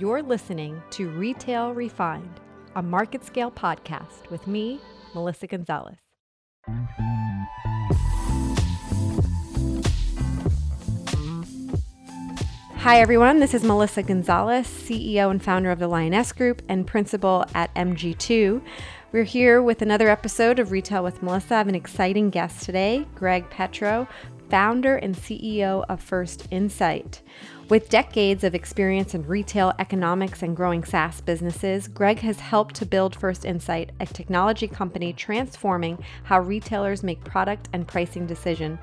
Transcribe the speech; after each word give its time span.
You're 0.00 0.22
listening 0.22 0.82
to 0.92 1.10
Retail 1.10 1.74
Refined, 1.74 2.40
a 2.74 2.82
MarketScale 2.82 3.52
podcast 3.52 4.30
with 4.30 4.46
me, 4.46 4.80
Melissa 5.14 5.46
Gonzalez. 5.46 5.98
Hi, 12.76 12.98
everyone. 12.98 13.40
This 13.40 13.52
is 13.52 13.62
Melissa 13.62 14.02
Gonzalez, 14.02 14.66
CEO 14.66 15.30
and 15.30 15.42
founder 15.42 15.70
of 15.70 15.78
the 15.78 15.86
Lionesque 15.86 16.38
Group 16.38 16.62
and 16.66 16.86
principal 16.86 17.44
at 17.54 17.74
MG2. 17.74 18.62
We're 19.12 19.24
here 19.24 19.60
with 19.60 19.82
another 19.82 20.08
episode 20.08 20.58
of 20.58 20.70
Retail 20.70 21.04
with 21.04 21.22
Melissa. 21.22 21.56
I 21.56 21.58
have 21.58 21.68
an 21.68 21.74
exciting 21.74 22.30
guest 22.30 22.62
today, 22.62 23.06
Greg 23.14 23.50
Petro, 23.50 24.08
founder 24.50 24.96
and 24.96 25.14
CEO 25.14 25.84
of 25.88 26.00
First 26.00 26.48
Insight. 26.50 27.22
With 27.68 27.88
decades 27.88 28.42
of 28.42 28.54
experience 28.54 29.14
in 29.14 29.24
retail 29.26 29.72
economics 29.78 30.42
and 30.42 30.56
growing 30.56 30.82
SaaS 30.82 31.20
businesses, 31.20 31.86
Greg 31.86 32.18
has 32.18 32.40
helped 32.40 32.74
to 32.76 32.86
build 32.86 33.14
First 33.14 33.44
Insight, 33.44 33.92
a 34.00 34.06
technology 34.06 34.66
company 34.66 35.12
transforming 35.12 36.02
how 36.24 36.40
retailers 36.40 37.04
make 37.04 37.22
product 37.22 37.68
and 37.72 37.86
pricing 37.86 38.26
decision 38.26 38.76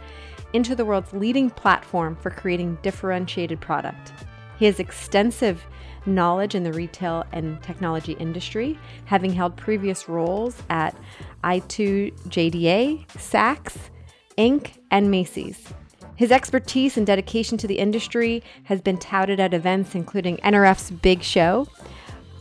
into 0.53 0.73
the 0.73 0.85
world's 0.85 1.11
leading 1.11 1.49
platform 1.49 2.15
for 2.15 2.29
creating 2.29 2.77
differentiated 2.81 3.59
product. 3.59 4.13
He 4.57 4.65
has 4.65 4.79
extensive 4.79 5.65
knowledge 6.05 6.55
in 6.55 6.63
the 6.63 6.71
retail 6.71 7.25
and 7.33 7.61
technology 7.61 8.13
industry, 8.13 8.79
having 9.03 9.33
held 9.33 9.57
previous 9.57 10.07
roles 10.07 10.63
at 10.69 10.95
i2 11.43 12.13
JDA, 12.29 13.05
Saks, 13.09 13.89
Inc., 14.37 14.71
and 14.91 15.09
Macy's. 15.11 15.73
His 16.15 16.31
expertise 16.31 16.97
and 16.97 17.05
dedication 17.05 17.57
to 17.59 17.67
the 17.67 17.77
industry 17.77 18.41
has 18.63 18.81
been 18.81 18.97
touted 18.97 19.39
at 19.39 19.53
events 19.53 19.93
including 19.93 20.37
NRF's 20.37 20.91
Big 20.91 21.21
Show, 21.21 21.67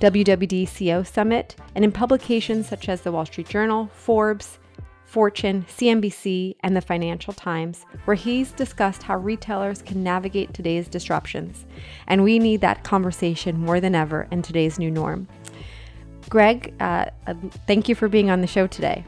WWD 0.00 0.64
CEO 0.64 1.06
Summit, 1.06 1.56
and 1.74 1.84
in 1.84 1.92
publications 1.92 2.69
such 2.69 2.89
as 2.89 3.02
the 3.02 3.12
Wall 3.12 3.27
Street 3.27 3.48
Journal, 3.48 3.91
Forbes, 3.94 4.58
Fortune, 5.05 5.64
CNBC, 5.69 6.56
and 6.61 6.77
the 6.77 6.80
Financial 6.80 7.33
Times, 7.33 7.86
where 8.05 8.14
he's 8.14 8.52
discussed 8.52 9.02
how 9.02 9.17
retailers 9.17 9.80
can 9.80 10.02
navigate 10.02 10.52
today's 10.52 10.89
disruptions. 10.89 11.64
And 12.06 12.24
we 12.24 12.39
need 12.39 12.61
that 12.61 12.84
conversation 12.84 13.58
more 13.58 13.80
than 13.80 13.94
ever 13.94 14.27
in 14.30 14.42
today's 14.42 14.78
new 14.78 14.91
norm. 14.91 15.28
Greg, 16.28 16.74
uh, 16.80 17.06
uh 17.27 17.34
thank 17.67 17.89
you 17.89 17.94
for 17.94 18.08
being 18.08 18.30
on 18.30 18.41
the 18.41 18.47
show 18.47 18.67
today. 18.67 19.05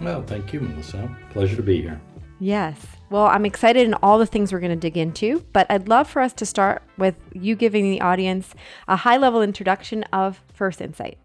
Well, 0.00 0.22
thank 0.22 0.52
you, 0.52 0.60
Melissa. 0.60 1.14
Pleasure 1.30 1.56
to 1.56 1.62
be 1.62 1.80
here. 1.82 2.00
Yes. 2.40 2.84
Well, 3.10 3.26
I'm 3.26 3.46
excited 3.46 3.86
in 3.86 3.94
all 3.94 4.18
the 4.18 4.26
things 4.26 4.52
we're 4.52 4.60
going 4.60 4.70
to 4.70 4.76
dig 4.76 4.96
into, 4.96 5.44
but 5.52 5.66
I'd 5.70 5.88
love 5.88 6.08
for 6.08 6.20
us 6.20 6.32
to 6.34 6.46
start 6.46 6.82
with 6.98 7.14
you 7.32 7.54
giving 7.54 7.90
the 7.90 8.00
audience 8.00 8.54
a 8.88 8.96
high 8.96 9.16
level 9.16 9.40
introduction 9.40 10.02
of 10.12 10.42
First 10.52 10.80
Insight. 10.80 11.18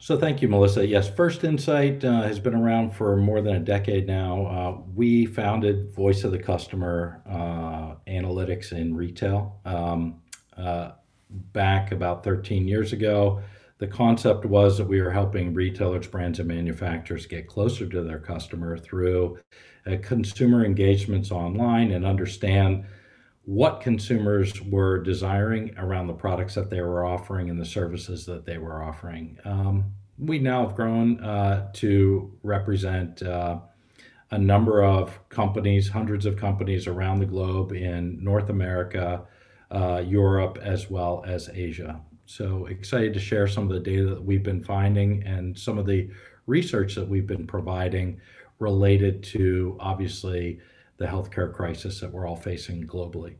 So, 0.00 0.16
thank 0.16 0.42
you, 0.42 0.48
Melissa. 0.48 0.86
Yes, 0.86 1.08
First 1.08 1.42
Insight 1.44 2.04
uh, 2.04 2.22
has 2.22 2.38
been 2.38 2.54
around 2.54 2.94
for 2.94 3.16
more 3.16 3.40
than 3.40 3.56
a 3.56 3.60
decade 3.60 4.06
now. 4.06 4.46
Uh, 4.46 4.80
we 4.94 5.26
founded 5.26 5.92
Voice 5.92 6.22
of 6.24 6.30
the 6.30 6.38
Customer 6.38 7.20
uh, 7.28 7.96
Analytics 8.08 8.72
in 8.72 8.94
retail 8.94 9.60
um, 9.64 10.20
uh, 10.56 10.92
back 11.30 11.90
about 11.90 12.22
13 12.22 12.68
years 12.68 12.92
ago. 12.92 13.42
The 13.78 13.86
concept 13.86 14.44
was 14.44 14.76
that 14.78 14.88
we 14.88 15.00
were 15.00 15.12
helping 15.12 15.54
retailers, 15.54 16.08
brands, 16.08 16.40
and 16.40 16.48
manufacturers 16.48 17.26
get 17.26 17.46
closer 17.46 17.86
to 17.88 18.02
their 18.02 18.18
customer 18.18 18.76
through 18.76 19.38
uh, 19.86 19.96
consumer 20.02 20.64
engagements 20.64 21.30
online 21.30 21.92
and 21.92 22.04
understand 22.04 22.84
what 23.44 23.80
consumers 23.80 24.60
were 24.60 25.02
desiring 25.02 25.74
around 25.78 26.06
the 26.06 26.12
products 26.12 26.54
that 26.54 26.68
they 26.68 26.82
were 26.82 27.06
offering 27.06 27.48
and 27.48 27.58
the 27.58 27.64
services 27.64 28.26
that 28.26 28.44
they 28.44 28.58
were 28.58 28.82
offering. 28.82 29.38
Um, 29.44 29.94
we 30.18 30.38
now 30.38 30.66
have 30.66 30.74
grown 30.74 31.22
uh, 31.24 31.70
to 31.74 32.36
represent 32.42 33.22
uh, 33.22 33.60
a 34.32 34.38
number 34.38 34.82
of 34.82 35.18
companies, 35.28 35.88
hundreds 35.88 36.26
of 36.26 36.36
companies 36.36 36.86
around 36.86 37.20
the 37.20 37.26
globe 37.26 37.72
in 37.72 38.22
North 38.22 38.50
America, 38.50 39.22
uh, 39.70 40.02
Europe, 40.04 40.58
as 40.60 40.90
well 40.90 41.24
as 41.26 41.48
Asia. 41.48 42.00
So 42.28 42.66
excited 42.66 43.14
to 43.14 43.20
share 43.20 43.48
some 43.48 43.64
of 43.64 43.70
the 43.70 43.80
data 43.80 44.04
that 44.10 44.22
we've 44.22 44.42
been 44.42 44.62
finding 44.62 45.22
and 45.24 45.58
some 45.58 45.78
of 45.78 45.86
the 45.86 46.10
research 46.46 46.94
that 46.96 47.08
we've 47.08 47.26
been 47.26 47.46
providing 47.46 48.20
related 48.58 49.22
to 49.22 49.78
obviously 49.80 50.60
the 50.98 51.06
healthcare 51.06 51.50
crisis 51.50 52.00
that 52.00 52.12
we're 52.12 52.26
all 52.26 52.36
facing 52.36 52.86
globally. 52.86 53.36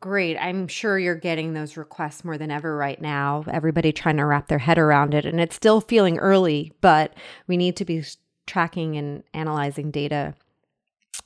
Great. 0.00 0.36
I'm 0.36 0.68
sure 0.68 0.98
you're 0.98 1.14
getting 1.14 1.54
those 1.54 1.78
requests 1.78 2.22
more 2.22 2.36
than 2.36 2.50
ever 2.50 2.76
right 2.76 3.00
now. 3.00 3.42
Everybody 3.50 3.90
trying 3.90 4.18
to 4.18 4.26
wrap 4.26 4.48
their 4.48 4.58
head 4.58 4.78
around 4.78 5.14
it. 5.14 5.24
And 5.24 5.40
it's 5.40 5.56
still 5.56 5.80
feeling 5.80 6.18
early, 6.18 6.74
but 6.82 7.14
we 7.46 7.56
need 7.56 7.74
to 7.76 7.86
be 7.86 8.04
tracking 8.46 8.98
and 8.98 9.22
analyzing 9.32 9.90
data 9.90 10.34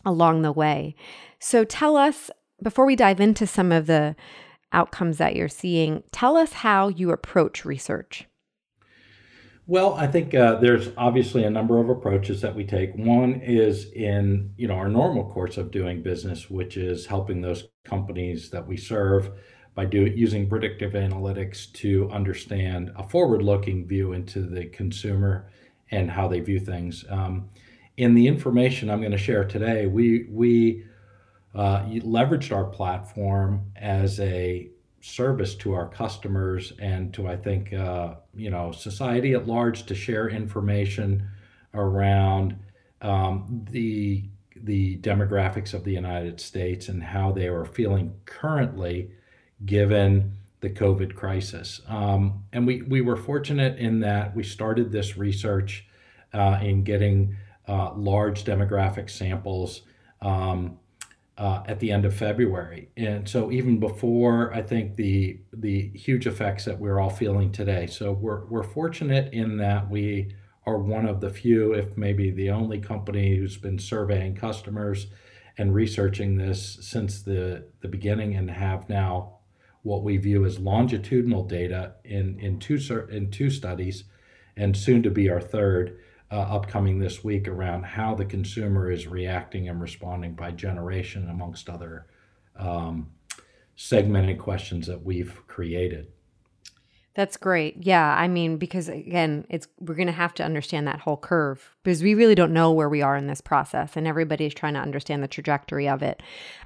along 0.04 0.42
the 0.42 0.52
way. 0.52 0.94
So 1.40 1.64
tell 1.64 1.96
us, 1.96 2.30
before 2.62 2.86
we 2.86 2.94
dive 2.94 3.20
into 3.20 3.48
some 3.48 3.72
of 3.72 3.88
the 3.88 4.14
outcomes 4.74 5.18
that 5.18 5.36
you're 5.36 5.48
seeing, 5.48 6.02
tell 6.12 6.36
us 6.36 6.52
how 6.52 6.88
you 6.88 7.10
approach 7.10 7.64
research. 7.64 8.26
Well, 9.66 9.94
I 9.94 10.06
think 10.06 10.34
uh, 10.34 10.56
there's 10.56 10.90
obviously 10.98 11.44
a 11.44 11.50
number 11.50 11.78
of 11.78 11.88
approaches 11.88 12.42
that 12.42 12.54
we 12.54 12.64
take. 12.64 12.94
One 12.96 13.40
is 13.40 13.90
in 13.92 14.52
you 14.58 14.68
know 14.68 14.74
our 14.74 14.90
normal 14.90 15.30
course 15.30 15.56
of 15.56 15.70
doing 15.70 16.02
business, 16.02 16.50
which 16.50 16.76
is 16.76 17.06
helping 17.06 17.40
those 17.40 17.68
companies 17.82 18.50
that 18.50 18.66
we 18.66 18.76
serve 18.76 19.30
by 19.74 19.86
do, 19.86 20.02
using 20.02 20.48
predictive 20.48 20.92
analytics 20.92 21.72
to 21.72 22.10
understand 22.10 22.92
a 22.96 23.08
forward-looking 23.08 23.88
view 23.88 24.12
into 24.12 24.42
the 24.42 24.66
consumer 24.66 25.50
and 25.90 26.10
how 26.10 26.28
they 26.28 26.40
view 26.40 26.60
things. 26.60 27.04
Um, 27.08 27.48
in 27.96 28.14
the 28.14 28.26
information 28.26 28.90
I'm 28.90 29.00
going 29.00 29.12
to 29.12 29.18
share 29.18 29.44
today, 29.44 29.86
we 29.86 30.26
we 30.30 30.84
uh, 31.54 31.84
leveraged 31.84 32.54
our 32.54 32.64
platform 32.64 33.70
as 33.76 34.18
a 34.20 34.68
service 35.00 35.54
to 35.54 35.74
our 35.74 35.86
customers 35.86 36.72
and 36.78 37.12
to 37.12 37.28
I 37.28 37.36
think 37.36 37.72
uh, 37.72 38.14
you 38.34 38.50
know 38.50 38.72
society 38.72 39.34
at 39.34 39.46
large 39.46 39.86
to 39.86 39.94
share 39.94 40.28
information 40.28 41.28
around 41.74 42.56
um, 43.02 43.66
the 43.70 44.24
the 44.56 44.98
demographics 44.98 45.74
of 45.74 45.84
the 45.84 45.92
United 45.92 46.40
States 46.40 46.88
and 46.88 47.02
how 47.02 47.32
they 47.32 47.48
are 47.48 47.64
feeling 47.64 48.14
currently 48.24 49.10
given 49.64 50.32
the 50.60 50.70
COVID 50.70 51.14
crisis. 51.14 51.82
Um, 51.86 52.44
and 52.52 52.66
we, 52.66 52.82
we 52.82 53.02
were 53.02 53.16
fortunate 53.16 53.78
in 53.78 54.00
that 54.00 54.34
we 54.34 54.42
started 54.42 54.90
this 54.90 55.16
research 55.16 55.86
uh, 56.32 56.58
in 56.62 56.84
getting 56.84 57.36
uh, 57.68 57.92
large 57.94 58.44
demographic 58.44 59.10
samples 59.10 59.82
um, 60.22 60.78
uh, 61.36 61.62
at 61.66 61.80
the 61.80 61.90
end 61.90 62.04
of 62.04 62.14
February. 62.14 62.90
And 62.96 63.28
so 63.28 63.50
even 63.50 63.80
before 63.80 64.54
I 64.54 64.62
think 64.62 64.96
the 64.96 65.40
the 65.52 65.90
huge 65.94 66.26
effects 66.26 66.64
that 66.64 66.78
we're 66.78 67.00
all 67.00 67.10
feeling 67.10 67.50
today. 67.52 67.86
So 67.86 68.12
we're 68.12 68.44
we're 68.46 68.62
fortunate 68.62 69.32
in 69.32 69.56
that 69.58 69.90
we 69.90 70.34
are 70.66 70.78
one 70.78 71.06
of 71.06 71.20
the 71.20 71.30
few, 71.30 71.72
if 71.72 71.96
maybe 71.96 72.30
the 72.30 72.50
only 72.50 72.80
company 72.80 73.36
who's 73.36 73.56
been 73.56 73.78
surveying 73.78 74.34
customers 74.34 75.08
and 75.58 75.74
researching 75.74 76.36
this 76.36 76.78
since 76.80 77.22
the, 77.22 77.66
the 77.80 77.88
beginning 77.88 78.34
and 78.34 78.50
have 78.50 78.88
now 78.88 79.38
what 79.82 80.02
we 80.02 80.16
view 80.16 80.44
as 80.44 80.58
longitudinal 80.58 81.44
data 81.44 81.94
in, 82.04 82.38
in, 82.40 82.58
two, 82.58 82.78
in 83.10 83.30
two 83.30 83.50
studies 83.50 84.04
and 84.56 84.76
soon 84.76 85.02
to 85.02 85.10
be 85.10 85.28
our 85.28 85.40
third 85.40 85.98
uh, 86.30 86.36
upcoming 86.36 86.98
this 86.98 87.22
week 87.22 87.46
around 87.48 87.84
how 87.84 88.14
the 88.14 88.24
consumer 88.24 88.90
is 88.90 89.06
reacting 89.06 89.68
and 89.68 89.80
responding 89.80 90.34
by 90.34 90.50
generation, 90.50 91.28
amongst 91.28 91.68
other 91.68 92.06
um, 92.58 93.10
segmented 93.76 94.38
questions 94.38 94.86
that 94.86 95.04
we've 95.04 95.46
created. 95.46 96.08
That's 97.14 97.36
great. 97.36 97.76
Yeah, 97.84 98.16
I 98.18 98.26
mean 98.26 98.56
because 98.56 98.88
again, 98.88 99.46
it's 99.48 99.68
we're 99.78 99.94
going 99.94 100.08
to 100.08 100.12
have 100.12 100.34
to 100.34 100.44
understand 100.44 100.88
that 100.88 100.98
whole 100.98 101.16
curve 101.16 101.76
because 101.84 102.02
we 102.02 102.14
really 102.14 102.34
don't 102.34 102.52
know 102.52 102.72
where 102.72 102.88
we 102.88 103.02
are 103.02 103.16
in 103.16 103.28
this 103.28 103.40
process 103.40 103.96
and 103.96 104.06
everybody's 104.06 104.54
trying 104.54 104.74
to 104.74 104.80
understand 104.80 105.22
the 105.22 105.28
trajectory 105.28 105.88
of 105.88 106.02
it. 106.02 106.22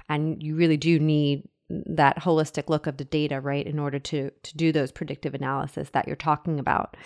And 0.07 0.41
you 0.41 0.55
really 0.55 0.77
do 0.77 0.97
need 0.99 1.47
that 1.69 2.17
holistic 2.17 2.67
look 2.67 2.87
of 2.87 2.97
the 2.97 3.05
data, 3.05 3.39
right, 3.39 3.65
in 3.65 3.77
order 3.77 3.99
to 3.99 4.31
to 4.31 4.57
do 4.57 4.71
those 4.71 4.91
predictive 4.91 5.35
analysis 5.35 5.91
that 5.91 6.07
you're 6.07 6.15
talking 6.15 6.59
about. 6.59 6.97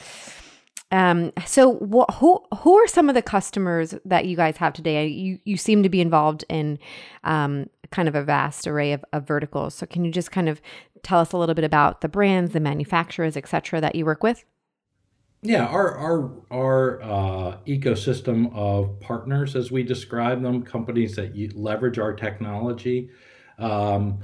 Um, 0.94 1.34
so 1.46 1.76
wh- 1.80 2.14
who 2.16 2.42
who 2.60 2.76
are 2.76 2.88
some 2.88 3.10
of 3.10 3.16
the 3.16 3.22
customers 3.24 3.96
that 4.06 4.26
you 4.26 4.38
guys 4.38 4.58
have 4.58 4.74
today? 4.74 5.08
You 5.08 5.40
you 5.44 5.58
seem 5.58 5.82
to 5.82 5.90
be 5.90 6.00
involved 6.00 6.46
in 6.50 6.78
um, 7.24 7.70
kind 7.90 8.08
of 8.08 8.16
a 8.16 8.24
vast 8.24 8.68
array 8.68 8.94
of, 8.94 9.04
of 9.12 9.28
verticals. 9.28 9.74
So 9.74 9.88
can 9.88 10.06
you 10.06 10.12
just 10.12 10.32
kind 10.32 10.48
of 10.48 10.62
tell 11.02 11.20
us 11.20 11.34
a 11.34 11.38
little 11.38 11.56
bit 11.56 11.66
about 11.66 12.02
the 12.02 12.08
brands, 12.08 12.54
the 12.54 12.60
manufacturers, 12.60 13.36
et 13.36 13.48
cetera, 13.48 13.82
that 13.82 13.96
you 13.96 14.06
work 14.06 14.22
with? 14.22 14.46
Yeah, 15.42 15.66
our 15.66 15.98
our 15.98 16.32
our 16.52 17.02
uh, 17.02 17.58
ecosystem 17.66 18.54
of 18.56 19.00
partners, 19.00 19.56
as 19.56 19.72
we 19.72 19.82
describe 19.82 20.44
them, 20.44 20.62
companies 20.62 21.16
that 21.16 21.36
leverage 21.58 21.98
our 21.98 22.14
technology, 22.14 23.10
um, 23.58 24.20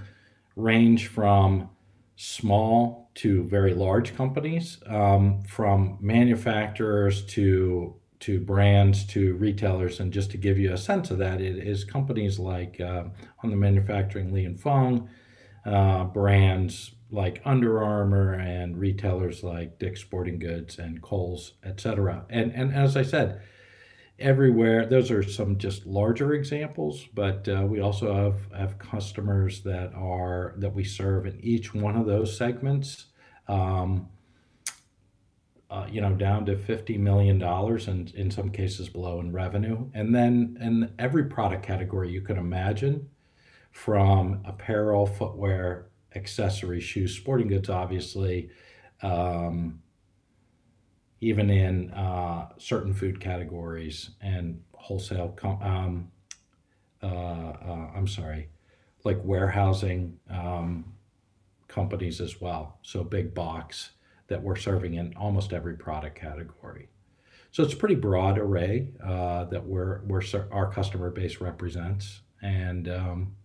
range 0.55 1.07
from 1.07 1.69
small 2.15 3.08
to 3.19 3.43
very 3.43 3.73
large 3.73 4.15
companies, 4.15 4.77
um, 4.87 5.41
from 5.43 5.97
manufacturers 5.99 7.25
to 7.25 7.95
to 8.21 8.39
brands 8.39 9.05
to 9.05 9.35
retailers. 9.35 9.99
And 9.99 10.11
just 10.11 10.31
to 10.31 10.37
give 10.37 10.57
you 10.57 10.73
a 10.73 10.77
sense 10.77 11.09
of 11.09 11.17
that, 11.19 11.39
it 11.41 11.57
is 11.57 11.83
companies 11.83 12.37
like 12.37 12.79
uh, 12.79 13.05
on 13.43 13.49
the 13.49 13.55
manufacturing 13.55 14.33
Li 14.33 14.43
and 14.45 14.59
Fung, 14.59 15.09
uh, 15.65 16.03
brands 16.05 16.91
like 17.11 17.41
Under 17.43 17.83
Armour 17.83 18.33
and 18.33 18.77
retailers 18.77 19.43
like 19.43 19.79
Dick's 19.79 20.01
Sporting 20.01 20.39
Goods 20.39 20.79
and 20.79 21.01
Kohl's, 21.01 21.53
etc. 21.63 22.25
And 22.29 22.53
and 22.53 22.73
as 22.73 22.95
I 22.95 23.03
said, 23.03 23.41
everywhere 24.17 24.85
those 24.85 25.11
are 25.11 25.23
some 25.23 25.57
just 25.57 25.85
larger 25.85 26.33
examples, 26.33 27.05
but 27.13 27.47
uh, 27.47 27.65
we 27.67 27.79
also 27.79 28.13
have 28.13 28.51
have 28.57 28.79
customers 28.79 29.61
that 29.63 29.93
are 29.93 30.55
that 30.57 30.73
we 30.73 30.83
serve 30.83 31.25
in 31.25 31.39
each 31.41 31.73
one 31.73 31.95
of 31.95 32.05
those 32.05 32.37
segments. 32.37 33.07
Um, 33.49 34.07
uh, 35.71 35.85
you 35.91 36.01
know, 36.01 36.13
down 36.13 36.45
to 36.45 36.57
fifty 36.57 36.97
million 36.97 37.37
dollars, 37.37 37.87
and 37.87 38.13
in 38.15 38.31
some 38.31 38.49
cases 38.49 38.89
below 38.89 39.19
in 39.19 39.31
revenue, 39.31 39.89
and 39.93 40.15
then 40.15 40.57
in 40.61 40.91
every 40.97 41.25
product 41.25 41.63
category 41.65 42.09
you 42.09 42.21
could 42.21 42.37
imagine, 42.37 43.07
from 43.71 44.41
apparel, 44.45 45.05
footwear, 45.05 45.89
accessories, 46.15 46.83
shoes, 46.83 47.15
sporting 47.15 47.47
goods, 47.47 47.69
obviously, 47.69 48.49
um, 49.03 49.81
even 51.21 51.49
in 51.49 51.91
uh, 51.91 52.49
certain 52.57 52.93
food 52.93 53.19
categories 53.19 54.11
and 54.21 54.61
wholesale. 54.73 55.29
Com- 55.35 55.61
um, 55.61 56.11
uh, 57.03 57.05
uh, 57.05 57.91
I'm 57.95 58.07
sorry, 58.07 58.49
like 59.03 59.19
warehousing 59.23 60.17
um, 60.29 60.93
companies 61.69 62.19
as 62.19 62.41
well. 62.41 62.79
So 62.81 63.03
big 63.03 63.33
box 63.33 63.91
that 64.27 64.43
we're 64.43 64.57
serving 64.57 64.95
in 64.95 65.13
almost 65.15 65.53
every 65.53 65.75
product 65.75 66.19
category. 66.19 66.89
So 67.51 67.63
it's 67.63 67.73
a 67.73 67.77
pretty 67.77 67.95
broad 67.95 68.37
array 68.37 68.89
uh, 69.03 69.45
that 69.45 69.65
we're, 69.65 70.01
we're 70.05 70.21
our 70.51 70.71
customer 70.71 71.09
base 71.09 71.39
represents, 71.41 72.21
and 72.41 72.87
um, 72.89 73.35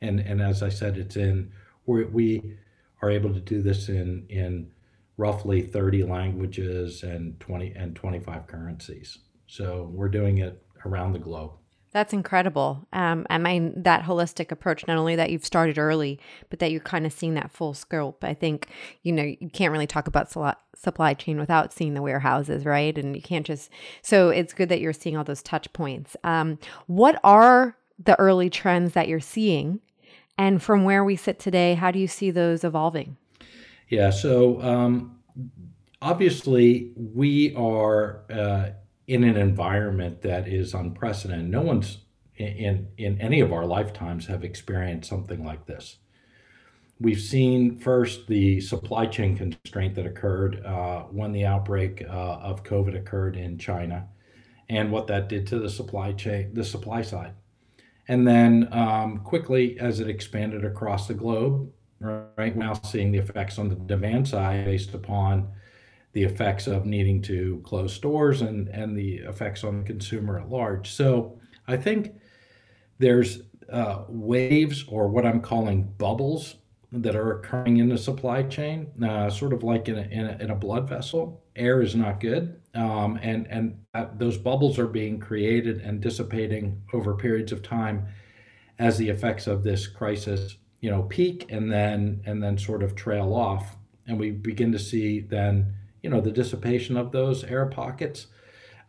and 0.00 0.18
and 0.18 0.42
as 0.42 0.62
I 0.62 0.68
said, 0.68 0.98
it's 0.98 1.16
in 1.16 1.52
we 1.86 2.04
we 2.04 2.56
are 3.02 3.10
able 3.10 3.32
to 3.32 3.40
do 3.40 3.62
this 3.62 3.88
in 3.88 4.26
in 4.28 4.72
roughly 5.16 5.62
30 5.62 6.04
languages 6.04 7.02
and 7.02 7.38
20 7.38 7.72
and 7.76 7.94
25 7.94 8.46
currencies. 8.46 9.18
So 9.46 9.90
we're 9.92 10.08
doing 10.08 10.38
it 10.38 10.60
around 10.84 11.12
the 11.12 11.18
globe. 11.18 11.52
That's 11.92 12.14
incredible. 12.14 12.86
Um, 12.94 13.26
I 13.28 13.36
mean, 13.36 13.74
that 13.82 14.04
holistic 14.04 14.50
approach, 14.50 14.86
not 14.86 14.96
only 14.96 15.14
that 15.14 15.30
you've 15.30 15.44
started 15.44 15.76
early, 15.76 16.18
but 16.48 16.58
that 16.58 16.70
you're 16.70 16.80
kind 16.80 17.04
of 17.04 17.12
seeing 17.12 17.34
that 17.34 17.50
full 17.50 17.74
scope. 17.74 18.24
I 18.24 18.32
think, 18.32 18.68
you 19.02 19.12
know, 19.12 19.22
you 19.22 19.50
can't 19.50 19.72
really 19.72 19.86
talk 19.86 20.06
about 20.06 20.32
supply 20.74 21.12
chain 21.12 21.38
without 21.38 21.70
seeing 21.70 21.92
the 21.92 22.00
warehouses, 22.00 22.64
right? 22.64 22.96
And 22.96 23.14
you 23.14 23.20
can't 23.20 23.44
just, 23.44 23.70
so 24.00 24.30
it's 24.30 24.54
good 24.54 24.70
that 24.70 24.80
you're 24.80 24.94
seeing 24.94 25.18
all 25.18 25.24
those 25.24 25.42
touch 25.42 25.70
points. 25.74 26.16
Um, 26.24 26.58
what 26.86 27.20
are 27.22 27.76
the 28.02 28.18
early 28.18 28.48
trends 28.48 28.94
that 28.94 29.06
you're 29.06 29.20
seeing? 29.20 29.80
And 30.38 30.62
from 30.62 30.84
where 30.84 31.04
we 31.04 31.14
sit 31.14 31.38
today, 31.38 31.74
how 31.74 31.90
do 31.90 31.98
you 31.98 32.08
see 32.08 32.30
those 32.30 32.64
evolving? 32.64 33.18
Yeah, 33.90 34.08
so 34.08 34.62
um, 34.62 35.18
obviously, 36.00 36.92
we 36.96 37.54
are. 37.54 38.22
Uh, 38.32 38.70
in 39.06 39.24
an 39.24 39.36
environment 39.36 40.22
that 40.22 40.48
is 40.48 40.74
unprecedented. 40.74 41.48
No 41.48 41.62
one's 41.62 41.98
in, 42.36 42.88
in 42.96 43.20
any 43.20 43.40
of 43.40 43.52
our 43.52 43.64
lifetimes 43.64 44.26
have 44.26 44.44
experienced 44.44 45.08
something 45.08 45.44
like 45.44 45.66
this. 45.66 45.96
We've 47.00 47.20
seen 47.20 47.78
first 47.78 48.28
the 48.28 48.60
supply 48.60 49.06
chain 49.06 49.36
constraint 49.36 49.94
that 49.96 50.06
occurred 50.06 50.64
uh, 50.64 51.02
when 51.02 51.32
the 51.32 51.44
outbreak 51.44 52.04
uh, 52.08 52.12
of 52.12 52.62
COVID 52.62 52.96
occurred 52.96 53.36
in 53.36 53.58
China, 53.58 54.08
and 54.68 54.92
what 54.92 55.08
that 55.08 55.28
did 55.28 55.46
to 55.48 55.58
the 55.58 55.68
supply 55.68 56.12
chain, 56.12 56.54
the 56.54 56.64
supply 56.64 57.02
side, 57.02 57.34
and 58.06 58.26
then 58.26 58.68
um, 58.72 59.18
quickly 59.18 59.78
as 59.80 59.98
it 60.00 60.08
expanded 60.08 60.64
across 60.64 61.08
the 61.08 61.14
globe. 61.14 61.72
Right 62.00 62.56
now, 62.56 62.72
seeing 62.72 63.12
the 63.12 63.18
effects 63.18 63.58
on 63.58 63.68
the 63.68 63.76
demand 63.76 64.26
side 64.26 64.64
based 64.64 64.92
upon 64.92 65.52
the 66.12 66.24
effects 66.24 66.66
of 66.66 66.84
needing 66.84 67.22
to 67.22 67.60
close 67.64 67.92
stores 67.92 68.42
and, 68.42 68.68
and 68.68 68.96
the 68.96 69.16
effects 69.16 69.64
on 69.64 69.78
the 69.78 69.84
consumer 69.84 70.38
at 70.38 70.50
large. 70.50 70.90
So 70.90 71.38
I 71.66 71.76
think 71.76 72.14
there's 72.98 73.42
uh, 73.70 74.04
waves 74.08 74.84
or 74.88 75.08
what 75.08 75.24
I'm 75.24 75.40
calling 75.40 75.84
bubbles 75.98 76.56
that 76.92 77.16
are 77.16 77.38
occurring 77.38 77.78
in 77.78 77.88
the 77.88 77.96
supply 77.96 78.42
chain, 78.42 78.86
uh, 79.02 79.30
sort 79.30 79.54
of 79.54 79.62
like 79.62 79.88
in 79.88 79.98
a, 79.98 80.02
in 80.02 80.26
a, 80.26 80.36
in, 80.40 80.50
a, 80.50 80.54
blood 80.54 80.86
vessel. 80.86 81.42
Air 81.56 81.80
is 81.80 81.94
not 81.94 82.20
good, 82.20 82.60
um, 82.74 83.18
and 83.22 83.46
and 83.46 83.78
those 84.18 84.36
bubbles 84.36 84.78
are 84.78 84.86
being 84.86 85.18
created 85.18 85.80
and 85.80 86.02
dissipating 86.02 86.82
over 86.92 87.14
periods 87.14 87.50
of 87.50 87.62
time 87.62 88.06
as 88.78 88.98
the 88.98 89.08
effects 89.08 89.46
of 89.46 89.62
this 89.62 89.86
crisis, 89.86 90.56
you 90.80 90.90
know, 90.90 91.04
peak 91.04 91.46
and 91.50 91.72
then 91.72 92.20
and 92.26 92.42
then 92.42 92.58
sort 92.58 92.82
of 92.82 92.94
trail 92.94 93.34
off, 93.34 93.76
and 94.06 94.18
we 94.18 94.30
begin 94.30 94.70
to 94.72 94.78
see 94.78 95.20
then 95.20 95.74
you 96.02 96.10
know, 96.10 96.20
the 96.20 96.32
dissipation 96.32 96.96
of 96.96 97.12
those 97.12 97.44
air 97.44 97.66
pockets 97.66 98.26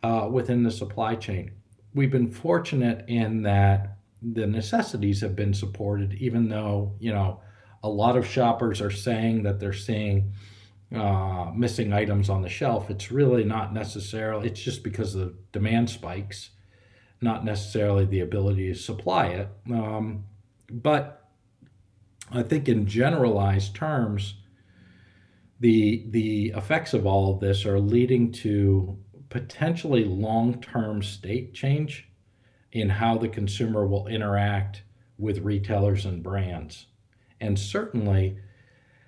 uh, 0.02 0.28
within 0.30 0.62
the 0.62 0.70
supply 0.70 1.14
chain. 1.14 1.52
We've 1.94 2.10
been 2.10 2.28
fortunate 2.28 3.04
in 3.08 3.42
that 3.42 3.98
the 4.20 4.46
necessities 4.46 5.20
have 5.20 5.36
been 5.36 5.54
supported, 5.54 6.14
even 6.14 6.48
though, 6.48 6.94
you 6.98 7.12
know, 7.12 7.40
a 7.82 7.88
lot 7.88 8.16
of 8.16 8.26
shoppers 8.26 8.80
are 8.80 8.90
saying 8.90 9.42
that 9.42 9.60
they're 9.60 9.72
seeing 9.72 10.32
uh, 10.94 11.50
missing 11.54 11.92
items 11.92 12.30
on 12.30 12.42
the 12.42 12.48
shelf. 12.48 12.90
It's 12.90 13.10
really 13.10 13.44
not 13.44 13.72
necessarily, 13.72 14.48
it's 14.48 14.62
just 14.62 14.82
because 14.82 15.12
the 15.12 15.34
demand 15.52 15.90
spikes, 15.90 16.50
not 17.20 17.44
necessarily 17.44 18.06
the 18.06 18.20
ability 18.20 18.72
to 18.72 18.78
supply 18.78 19.26
it. 19.26 19.48
Um, 19.70 20.24
but 20.70 21.28
I 22.30 22.42
think 22.42 22.68
in 22.68 22.86
generalized 22.86 23.74
terms, 23.74 24.34
the 25.64 26.04
the 26.10 26.52
effects 26.54 26.92
of 26.92 27.06
all 27.06 27.32
of 27.32 27.40
this 27.40 27.64
are 27.64 27.80
leading 27.80 28.30
to 28.30 28.98
potentially 29.30 30.04
long-term 30.04 31.02
state 31.02 31.54
change 31.54 32.06
in 32.70 32.90
how 32.90 33.16
the 33.16 33.30
consumer 33.30 33.86
will 33.86 34.06
interact 34.06 34.82
with 35.16 35.38
retailers 35.38 36.04
and 36.04 36.22
brands. 36.22 36.88
And 37.40 37.58
certainly 37.58 38.36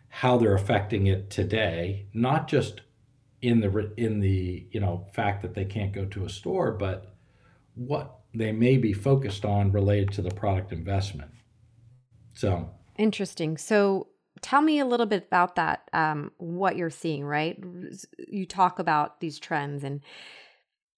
how 0.08 0.38
they're 0.38 0.54
affecting 0.54 1.06
it 1.06 1.28
today 1.28 2.06
not 2.14 2.48
just 2.48 2.80
in 3.42 3.60
the 3.60 3.92
in 3.98 4.20
the 4.20 4.66
you 4.70 4.80
know 4.80 5.06
fact 5.12 5.42
that 5.42 5.52
they 5.52 5.66
can't 5.66 5.92
go 5.92 6.06
to 6.06 6.24
a 6.24 6.30
store 6.30 6.72
but 6.72 7.16
what 7.74 8.20
they 8.32 8.50
may 8.50 8.78
be 8.78 8.94
focused 8.94 9.44
on 9.44 9.72
related 9.72 10.10
to 10.12 10.22
the 10.22 10.30
product 10.30 10.72
investment. 10.72 11.32
So 12.32 12.70
interesting. 12.96 13.58
So 13.58 14.06
tell 14.40 14.62
me 14.62 14.78
a 14.78 14.86
little 14.86 15.06
bit 15.06 15.24
about 15.26 15.56
that 15.56 15.88
um, 15.92 16.30
what 16.38 16.76
you're 16.76 16.90
seeing 16.90 17.24
right? 17.24 17.58
You 18.28 18.46
talk 18.46 18.78
about 18.78 19.20
these 19.20 19.38
trends 19.38 19.84
and 19.84 20.00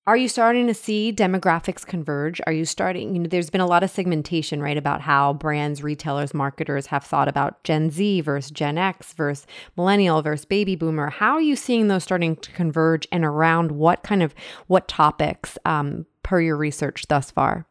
are 0.07 0.16
you 0.16 0.28
starting 0.28 0.66
to 0.68 0.73
see 0.73 1.12
demographics 1.12 1.85
converge? 1.85 2.40
Are 2.47 2.52
you 2.52 2.64
starting 2.64 3.14
you 3.14 3.21
know 3.21 3.28
there's 3.28 3.50
been 3.50 3.61
a 3.61 3.66
lot 3.66 3.83
of 3.83 3.90
segmentation 3.90 4.62
right 4.62 4.76
about 4.76 5.02
how 5.02 5.35
brands 5.35 5.83
retailers 5.83 6.33
marketers 6.33 6.87
have 6.87 7.04
thought 7.04 7.28
about 7.28 7.62
gen 7.64 7.90
z 7.90 8.21
versus 8.21 8.50
gen 8.50 8.78
x 8.78 9.12
versus 9.12 9.47
millennial 9.76 10.23
versus 10.23 10.45
baby 10.45 10.76
boomer. 10.76 11.11
How 11.11 11.33
are 11.33 11.42
you 11.42 11.57
seeing 11.57 11.88
those 11.88 12.04
starting 12.04 12.37
to 12.37 12.50
converge 12.52 13.07
and 13.12 13.25
around 13.25 13.73
what 13.73 14.02
kind 14.02 14.23
of 14.23 14.35
what 14.66 14.88
topics 14.88 15.59
um, 15.64 16.07
per 16.23 16.40
your 16.40 16.57
research 16.57 17.07
thus 17.09 17.30
far? 17.30 17.66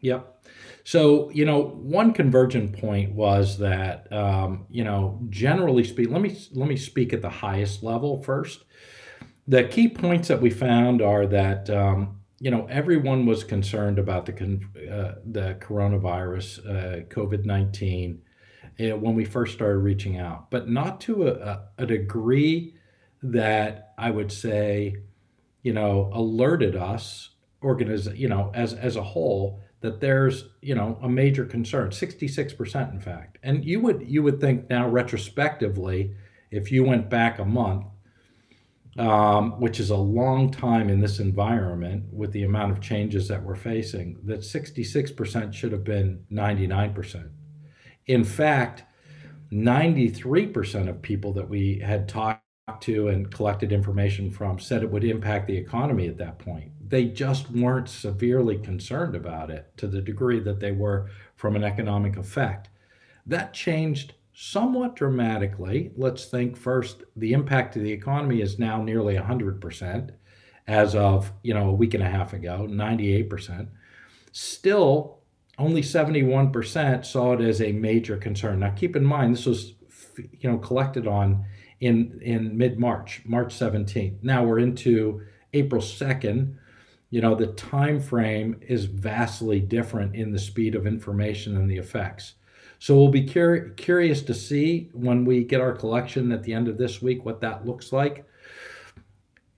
Yep 0.00 0.33
so, 0.84 1.30
you 1.30 1.46
know, 1.46 1.62
one 1.62 2.12
convergent 2.12 2.78
point 2.78 3.12
was 3.12 3.58
that, 3.58 4.12
um, 4.12 4.66
you 4.68 4.84
know, 4.84 5.18
generally 5.30 5.82
speaking, 5.82 6.12
let 6.12 6.20
me 6.22 6.38
let 6.52 6.68
me 6.68 6.76
speak 6.76 7.12
at 7.14 7.22
the 7.22 7.30
highest 7.30 7.82
level 7.82 8.22
first. 8.22 8.64
The 9.48 9.64
key 9.64 9.88
points 9.88 10.28
that 10.28 10.42
we 10.42 10.50
found 10.50 11.00
are 11.00 11.26
that, 11.26 11.70
um, 11.70 12.20
you 12.38 12.50
know, 12.50 12.66
everyone 12.66 13.24
was 13.24 13.44
concerned 13.44 13.98
about 13.98 14.26
the 14.26 14.32
uh, 14.34 15.14
the 15.24 15.56
coronavirus, 15.60 16.58
uh, 16.66 17.04
COVID 17.06 17.46
nineteen, 17.46 18.20
uh, 18.78 18.96
when 18.96 19.14
we 19.14 19.24
first 19.24 19.54
started 19.54 19.78
reaching 19.78 20.18
out, 20.18 20.50
but 20.50 20.68
not 20.68 21.00
to 21.02 21.28
a, 21.28 21.62
a 21.78 21.86
degree 21.86 22.74
that 23.22 23.94
I 23.96 24.10
would 24.10 24.30
say, 24.30 24.96
you 25.62 25.72
know, 25.72 26.10
alerted 26.12 26.76
us, 26.76 27.30
organiz- 27.62 28.18
you 28.18 28.28
know, 28.28 28.50
as 28.54 28.74
as 28.74 28.96
a 28.96 29.02
whole 29.02 29.60
that 29.84 30.00
there's 30.00 30.46
you 30.62 30.74
know 30.74 30.98
a 31.02 31.08
major 31.08 31.44
concern 31.44 31.90
66% 31.90 32.90
in 32.90 33.00
fact. 33.00 33.36
And 33.42 33.62
you 33.62 33.80
would 33.80 34.02
you 34.08 34.22
would 34.22 34.40
think 34.40 34.70
now 34.70 34.88
retrospectively 34.88 36.16
if 36.50 36.72
you 36.72 36.84
went 36.84 37.10
back 37.10 37.38
a 37.38 37.44
month 37.44 37.84
um, 38.98 39.60
which 39.60 39.80
is 39.80 39.90
a 39.90 39.96
long 39.96 40.50
time 40.50 40.88
in 40.88 41.00
this 41.00 41.18
environment 41.18 42.04
with 42.10 42.32
the 42.32 42.44
amount 42.44 42.72
of 42.72 42.80
changes 42.80 43.28
that 43.28 43.42
we're 43.42 43.56
facing 43.56 44.16
that 44.24 44.40
66% 44.40 45.52
should 45.52 45.72
have 45.72 45.84
been 45.84 46.24
99% 46.32 47.28
in 48.06 48.24
fact 48.24 48.84
93% 49.52 50.88
of 50.88 51.02
people 51.02 51.34
that 51.34 51.48
we 51.48 51.78
had 51.80 52.08
talked 52.08 52.43
to 52.80 53.08
and 53.08 53.30
collected 53.30 53.72
information 53.72 54.30
from 54.30 54.58
said 54.58 54.82
it 54.82 54.90
would 54.90 55.04
impact 55.04 55.46
the 55.46 55.56
economy 55.56 56.08
at 56.08 56.16
that 56.16 56.38
point. 56.38 56.70
They 56.86 57.04
just 57.04 57.50
weren't 57.50 57.88
severely 57.88 58.56
concerned 58.58 59.14
about 59.14 59.50
it 59.50 59.70
to 59.76 59.86
the 59.86 60.00
degree 60.00 60.40
that 60.40 60.60
they 60.60 60.72
were 60.72 61.10
from 61.36 61.56
an 61.56 61.64
economic 61.64 62.16
effect. 62.16 62.70
That 63.26 63.52
changed 63.52 64.14
somewhat 64.32 64.96
dramatically. 64.96 65.92
Let's 65.96 66.24
think 66.24 66.56
first 66.56 67.04
the 67.16 67.32
impact 67.34 67.74
to 67.74 67.80
the 67.80 67.92
economy 67.92 68.40
is 68.40 68.58
now 68.58 68.82
nearly 68.82 69.14
100% 69.14 70.10
as 70.66 70.94
of, 70.94 71.32
you 71.42 71.52
know, 71.52 71.68
a 71.68 71.74
week 71.74 71.92
and 71.92 72.02
a 72.02 72.08
half 72.08 72.32
ago, 72.32 72.66
98%. 72.68 73.68
Still 74.32 75.18
only 75.58 75.82
71% 75.82 77.04
saw 77.04 77.34
it 77.34 77.40
as 77.42 77.60
a 77.60 77.72
major 77.72 78.16
concern. 78.16 78.60
Now 78.60 78.70
keep 78.70 78.96
in 78.96 79.04
mind 79.04 79.34
this 79.34 79.46
was 79.46 79.74
you 80.32 80.50
know 80.50 80.58
collected 80.58 81.06
on 81.06 81.44
in 81.84 82.18
in 82.22 82.56
mid-March, 82.56 83.20
March 83.26 83.54
17th. 83.54 84.22
Now 84.22 84.42
we're 84.42 84.58
into 84.58 85.20
April 85.52 85.82
2nd. 85.82 86.54
You 87.10 87.20
know, 87.20 87.34
the 87.34 87.48
time 87.48 88.00
frame 88.00 88.58
is 88.66 88.86
vastly 88.86 89.60
different 89.60 90.16
in 90.16 90.32
the 90.32 90.38
speed 90.38 90.74
of 90.74 90.86
information 90.86 91.56
and 91.56 91.70
the 91.70 91.76
effects. 91.76 92.34
So 92.78 92.96
we'll 92.96 93.08
be 93.08 93.26
cur- 93.26 93.68
curious 93.76 94.22
to 94.22 94.34
see 94.34 94.88
when 94.92 95.24
we 95.24 95.44
get 95.44 95.60
our 95.60 95.74
collection 95.74 96.32
at 96.32 96.42
the 96.42 96.54
end 96.54 96.68
of 96.68 96.78
this 96.78 97.02
week 97.02 97.24
what 97.24 97.40
that 97.42 97.66
looks 97.66 97.92
like. 97.92 98.26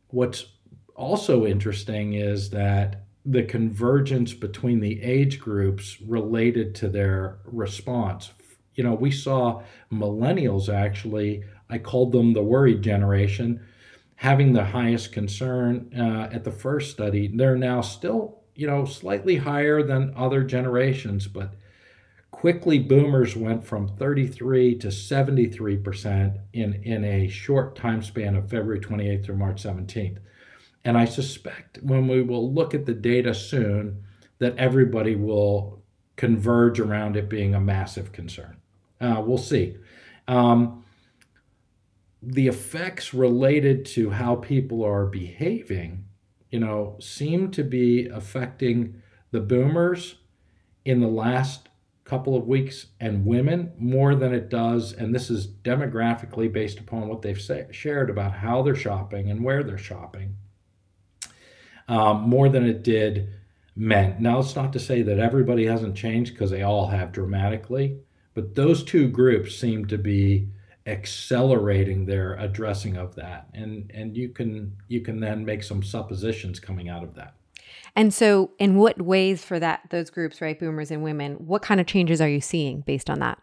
What's 0.08 0.46
also 0.94 1.46
interesting 1.46 2.14
is 2.14 2.50
that 2.50 3.04
the 3.24 3.44
convergence 3.44 4.32
between 4.34 4.80
the 4.80 5.00
age 5.00 5.38
groups 5.38 6.00
related 6.00 6.74
to 6.76 6.88
their 6.88 7.38
response. 7.44 8.32
You 8.74 8.84
know, 8.84 8.94
we 8.94 9.10
saw 9.10 9.62
millennials 9.92 10.72
actually, 10.72 11.42
I 11.68 11.78
called 11.78 12.12
them 12.12 12.32
the 12.32 12.42
worried 12.42 12.82
generation, 12.82 13.60
having 14.16 14.52
the 14.52 14.64
highest 14.64 15.12
concern 15.12 15.92
uh, 15.96 16.28
at 16.32 16.44
the 16.44 16.50
first 16.50 16.90
study. 16.90 17.28
They're 17.28 17.56
now 17.56 17.80
still, 17.80 18.40
you 18.54 18.66
know, 18.66 18.84
slightly 18.84 19.36
higher 19.36 19.82
than 19.82 20.14
other 20.16 20.42
generations, 20.42 21.26
but 21.26 21.54
quickly 22.30 22.78
boomers 22.78 23.36
went 23.36 23.64
from 23.64 23.88
33 23.88 24.76
to 24.78 24.88
73% 24.88 26.38
in, 26.52 26.74
in 26.82 27.04
a 27.04 27.28
short 27.28 27.76
time 27.76 28.02
span 28.02 28.36
of 28.36 28.50
February 28.50 28.80
28th 28.80 29.24
through 29.24 29.36
March 29.36 29.62
17th. 29.62 30.18
And 30.84 30.96
I 30.96 31.04
suspect 31.04 31.78
when 31.82 32.06
we 32.06 32.22
will 32.22 32.52
look 32.52 32.72
at 32.72 32.86
the 32.86 32.94
data 32.94 33.34
soon, 33.34 34.04
that 34.38 34.56
everybody 34.56 35.16
will 35.16 35.82
converge 36.16 36.80
around 36.80 37.16
it 37.16 37.28
being 37.28 37.54
a 37.54 37.60
massive 37.60 38.12
concern. 38.12 38.56
Uh, 39.00 39.22
we'll 39.24 39.38
see. 39.38 39.76
Um, 40.28 40.84
the 42.28 42.48
effects 42.48 43.14
related 43.14 43.84
to 43.84 44.10
how 44.10 44.34
people 44.34 44.84
are 44.84 45.06
behaving, 45.06 46.04
you 46.50 46.58
know, 46.58 46.96
seem 47.00 47.52
to 47.52 47.62
be 47.62 48.08
affecting 48.08 49.00
the 49.30 49.40
boomers 49.40 50.16
in 50.84 51.00
the 51.00 51.06
last 51.06 51.68
couple 52.02 52.36
of 52.36 52.48
weeks 52.48 52.86
and 52.98 53.24
women 53.24 53.72
more 53.78 54.16
than 54.16 54.34
it 54.34 54.48
does, 54.48 54.92
and 54.92 55.14
this 55.14 55.30
is 55.30 55.46
demographically 55.46 56.52
based 56.52 56.80
upon 56.80 57.06
what 57.06 57.22
they've 57.22 57.40
say, 57.40 57.66
shared 57.70 58.10
about 58.10 58.32
how 58.32 58.60
they're 58.60 58.74
shopping 58.74 59.30
and 59.30 59.44
where 59.44 59.62
they're 59.62 59.78
shopping 59.78 60.36
um, 61.86 62.22
more 62.22 62.48
than 62.48 62.66
it 62.66 62.82
did 62.82 63.28
men. 63.76 64.16
Now, 64.18 64.40
it's 64.40 64.56
not 64.56 64.72
to 64.72 64.80
say 64.80 65.02
that 65.02 65.20
everybody 65.20 65.66
hasn't 65.66 65.96
changed 65.96 66.32
because 66.32 66.50
they 66.50 66.62
all 66.62 66.88
have 66.88 67.12
dramatically, 67.12 68.00
but 68.34 68.56
those 68.56 68.82
two 68.82 69.08
groups 69.08 69.56
seem 69.56 69.86
to 69.86 69.98
be 69.98 70.48
accelerating 70.86 72.06
their 72.06 72.34
addressing 72.34 72.96
of 72.96 73.14
that 73.16 73.48
and 73.54 73.90
and 73.92 74.16
you 74.16 74.28
can 74.28 74.72
you 74.88 75.00
can 75.00 75.18
then 75.18 75.44
make 75.44 75.62
some 75.62 75.82
suppositions 75.82 76.60
coming 76.60 76.88
out 76.88 77.02
of 77.02 77.14
that 77.14 77.34
and 77.96 78.14
so 78.14 78.52
in 78.58 78.76
what 78.76 79.00
ways 79.02 79.44
for 79.44 79.58
that 79.58 79.80
those 79.90 80.10
groups 80.10 80.40
right 80.40 80.60
boomers 80.60 80.90
and 80.90 81.02
women 81.02 81.34
what 81.34 81.60
kind 81.60 81.80
of 81.80 81.86
changes 81.86 82.20
are 82.20 82.28
you 82.28 82.40
seeing 82.40 82.80
based 82.82 83.10
on 83.10 83.18
that 83.18 83.38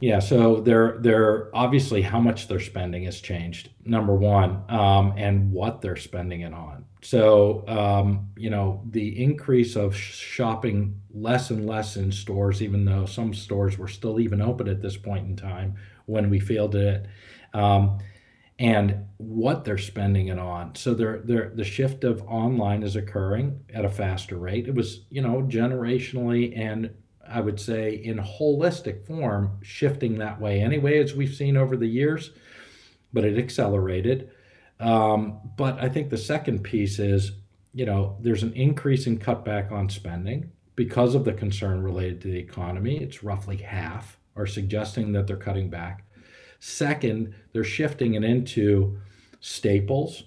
yeah, 0.00 0.20
so 0.20 0.60
they're 0.60 0.98
they're 1.00 1.54
obviously 1.54 2.02
how 2.02 2.20
much 2.20 2.48
they're 2.48 2.60
spending 2.60 3.04
has 3.04 3.20
changed. 3.20 3.70
Number 3.84 4.14
one, 4.14 4.62
um, 4.68 5.12
and 5.16 5.52
what 5.52 5.80
they're 5.80 5.96
spending 5.96 6.42
it 6.42 6.54
on. 6.54 6.84
So 7.02 7.64
um, 7.66 8.28
you 8.36 8.50
know 8.50 8.82
the 8.90 9.22
increase 9.22 9.76
of 9.76 9.94
shopping 9.96 11.00
less 11.12 11.50
and 11.50 11.66
less 11.66 11.96
in 11.96 12.12
stores, 12.12 12.62
even 12.62 12.84
though 12.84 13.06
some 13.06 13.34
stores 13.34 13.76
were 13.76 13.88
still 13.88 14.20
even 14.20 14.40
open 14.40 14.68
at 14.68 14.80
this 14.80 14.96
point 14.96 15.26
in 15.26 15.36
time 15.36 15.76
when 16.08 16.30
we 16.30 16.40
fielded 16.40 16.82
it, 16.82 17.06
um, 17.54 17.98
and 18.58 19.06
what 19.18 19.64
they're 19.64 19.78
spending 19.78 20.28
it 20.28 20.38
on. 20.38 20.74
So 20.74 20.94
they're, 20.94 21.20
they're, 21.20 21.52
the 21.54 21.64
shift 21.64 22.02
of 22.02 22.22
online 22.22 22.82
is 22.82 22.96
occurring 22.96 23.60
at 23.72 23.84
a 23.84 23.88
faster 23.88 24.36
rate. 24.36 24.66
It 24.66 24.74
was 24.74 25.06
you 25.10 25.22
know 25.22 25.42
generationally 25.42 26.58
and 26.58 26.90
I 27.30 27.40
would 27.40 27.60
say, 27.60 27.94
in 27.94 28.18
holistic 28.18 29.06
form, 29.06 29.58
shifting 29.62 30.18
that 30.18 30.40
way 30.40 30.60
anyway, 30.60 30.98
as 30.98 31.14
we've 31.14 31.34
seen 31.34 31.56
over 31.56 31.76
the 31.76 31.86
years, 31.86 32.30
but 33.12 33.24
it 33.24 33.38
accelerated. 33.38 34.30
Um, 34.80 35.40
but 35.56 35.78
I 35.78 35.88
think 35.88 36.10
the 36.10 36.18
second 36.18 36.62
piece 36.62 36.98
is, 36.98 37.32
you 37.74 37.84
know, 37.84 38.16
there's 38.20 38.42
an 38.42 38.52
increase 38.54 39.06
in 39.06 39.18
cutback 39.18 39.70
on 39.72 39.88
spending 39.88 40.50
because 40.76 41.14
of 41.14 41.24
the 41.24 41.32
concern 41.32 41.82
related 41.82 42.20
to 42.22 42.28
the 42.28 42.38
economy. 42.38 42.96
It's 42.98 43.22
roughly 43.22 43.56
half 43.56 44.18
are 44.38 44.46
suggesting 44.46 45.12
that 45.12 45.26
they're 45.26 45.36
cutting 45.36 45.68
back. 45.68 46.04
Second, 46.60 47.34
they're 47.52 47.64
shifting 47.64 48.14
it 48.14 48.24
into 48.24 48.98
staples 49.40 50.24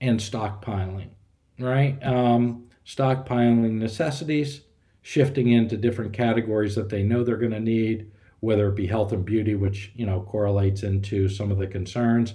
and 0.00 0.18
stockpiling, 0.18 1.10
right? 1.58 2.02
Um, 2.02 2.68
stockpiling 2.86 3.72
necessities 3.72 4.62
shifting 5.02 5.52
into 5.52 5.76
different 5.76 6.12
categories 6.12 6.74
that 6.74 6.88
they 6.88 7.04
know 7.04 7.22
they're 7.22 7.36
going 7.36 7.52
to 7.52 7.60
need, 7.60 8.10
whether 8.40 8.68
it 8.68 8.74
be 8.74 8.88
health 8.88 9.12
and 9.12 9.24
beauty, 9.24 9.54
which 9.54 9.92
you 9.94 10.04
know 10.04 10.20
correlates 10.22 10.82
into 10.82 11.28
some 11.28 11.52
of 11.52 11.58
the 11.58 11.66
concerns, 11.66 12.34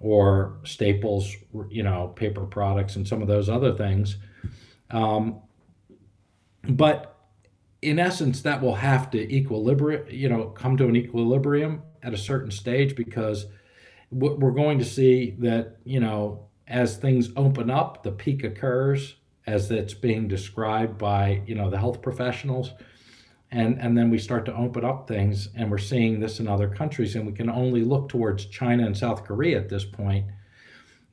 or 0.00 0.56
staples, 0.64 1.36
you 1.68 1.82
know, 1.82 2.08
paper 2.16 2.46
products 2.46 2.96
and 2.96 3.06
some 3.06 3.20
of 3.20 3.28
those 3.28 3.50
other 3.50 3.74
things. 3.74 4.16
Um, 4.90 5.40
but 6.68 7.15
in 7.82 7.98
essence, 7.98 8.42
that 8.42 8.62
will 8.62 8.76
have 8.76 9.10
to 9.10 9.34
equilibrium, 9.34 10.06
you 10.10 10.28
know, 10.28 10.46
come 10.46 10.76
to 10.76 10.88
an 10.88 10.96
equilibrium 10.96 11.82
at 12.02 12.14
a 12.14 12.18
certain 12.18 12.50
stage 12.50 12.96
because 12.96 13.46
we're 14.10 14.52
going 14.52 14.78
to 14.78 14.84
see 14.84 15.34
that, 15.38 15.76
you 15.84 16.00
know, 16.00 16.46
as 16.68 16.96
things 16.96 17.30
open 17.36 17.70
up, 17.70 18.02
the 18.02 18.12
peak 18.12 18.44
occurs 18.44 19.16
as 19.46 19.70
it's 19.70 19.94
being 19.94 20.26
described 20.26 20.98
by 20.98 21.42
you 21.46 21.54
know 21.54 21.70
the 21.70 21.78
health 21.78 22.02
professionals. 22.02 22.72
And 23.50 23.80
and 23.80 23.96
then 23.96 24.10
we 24.10 24.18
start 24.18 24.44
to 24.46 24.56
open 24.56 24.84
up 24.84 25.06
things 25.06 25.48
and 25.54 25.70
we're 25.70 25.78
seeing 25.78 26.18
this 26.18 26.40
in 26.40 26.48
other 26.48 26.68
countries 26.68 27.14
and 27.14 27.26
we 27.26 27.32
can 27.32 27.48
only 27.48 27.82
look 27.82 28.08
towards 28.08 28.46
China 28.46 28.84
and 28.84 28.96
South 28.96 29.24
Korea 29.24 29.58
at 29.58 29.68
this 29.68 29.84
point. 29.84 30.26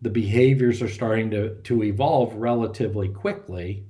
The 0.01 0.10
behaviors 0.10 0.82
are 0.82 0.89
starting 0.89 1.29
to 1.32 1.55
to 1.62 1.84
evolve 1.84 2.34
relatively 2.34 3.10
quickly 3.10 3.86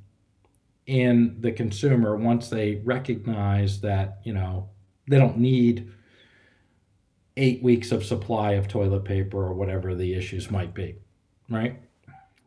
in 0.85 1.37
the 1.39 1.51
consumer 1.51 2.15
once 2.15 2.49
they 2.49 2.75
recognize 2.83 3.81
that 3.81 4.19
you 4.23 4.33
know 4.33 4.69
they 5.07 5.17
don't 5.17 5.37
need 5.37 5.91
8 7.37 7.63
weeks 7.63 7.91
of 7.91 8.05
supply 8.05 8.51
of 8.53 8.67
toilet 8.67 9.05
paper 9.05 9.37
or 9.37 9.53
whatever 9.53 9.95
the 9.95 10.13
issues 10.13 10.51
might 10.51 10.73
be 10.73 10.95
right 11.49 11.79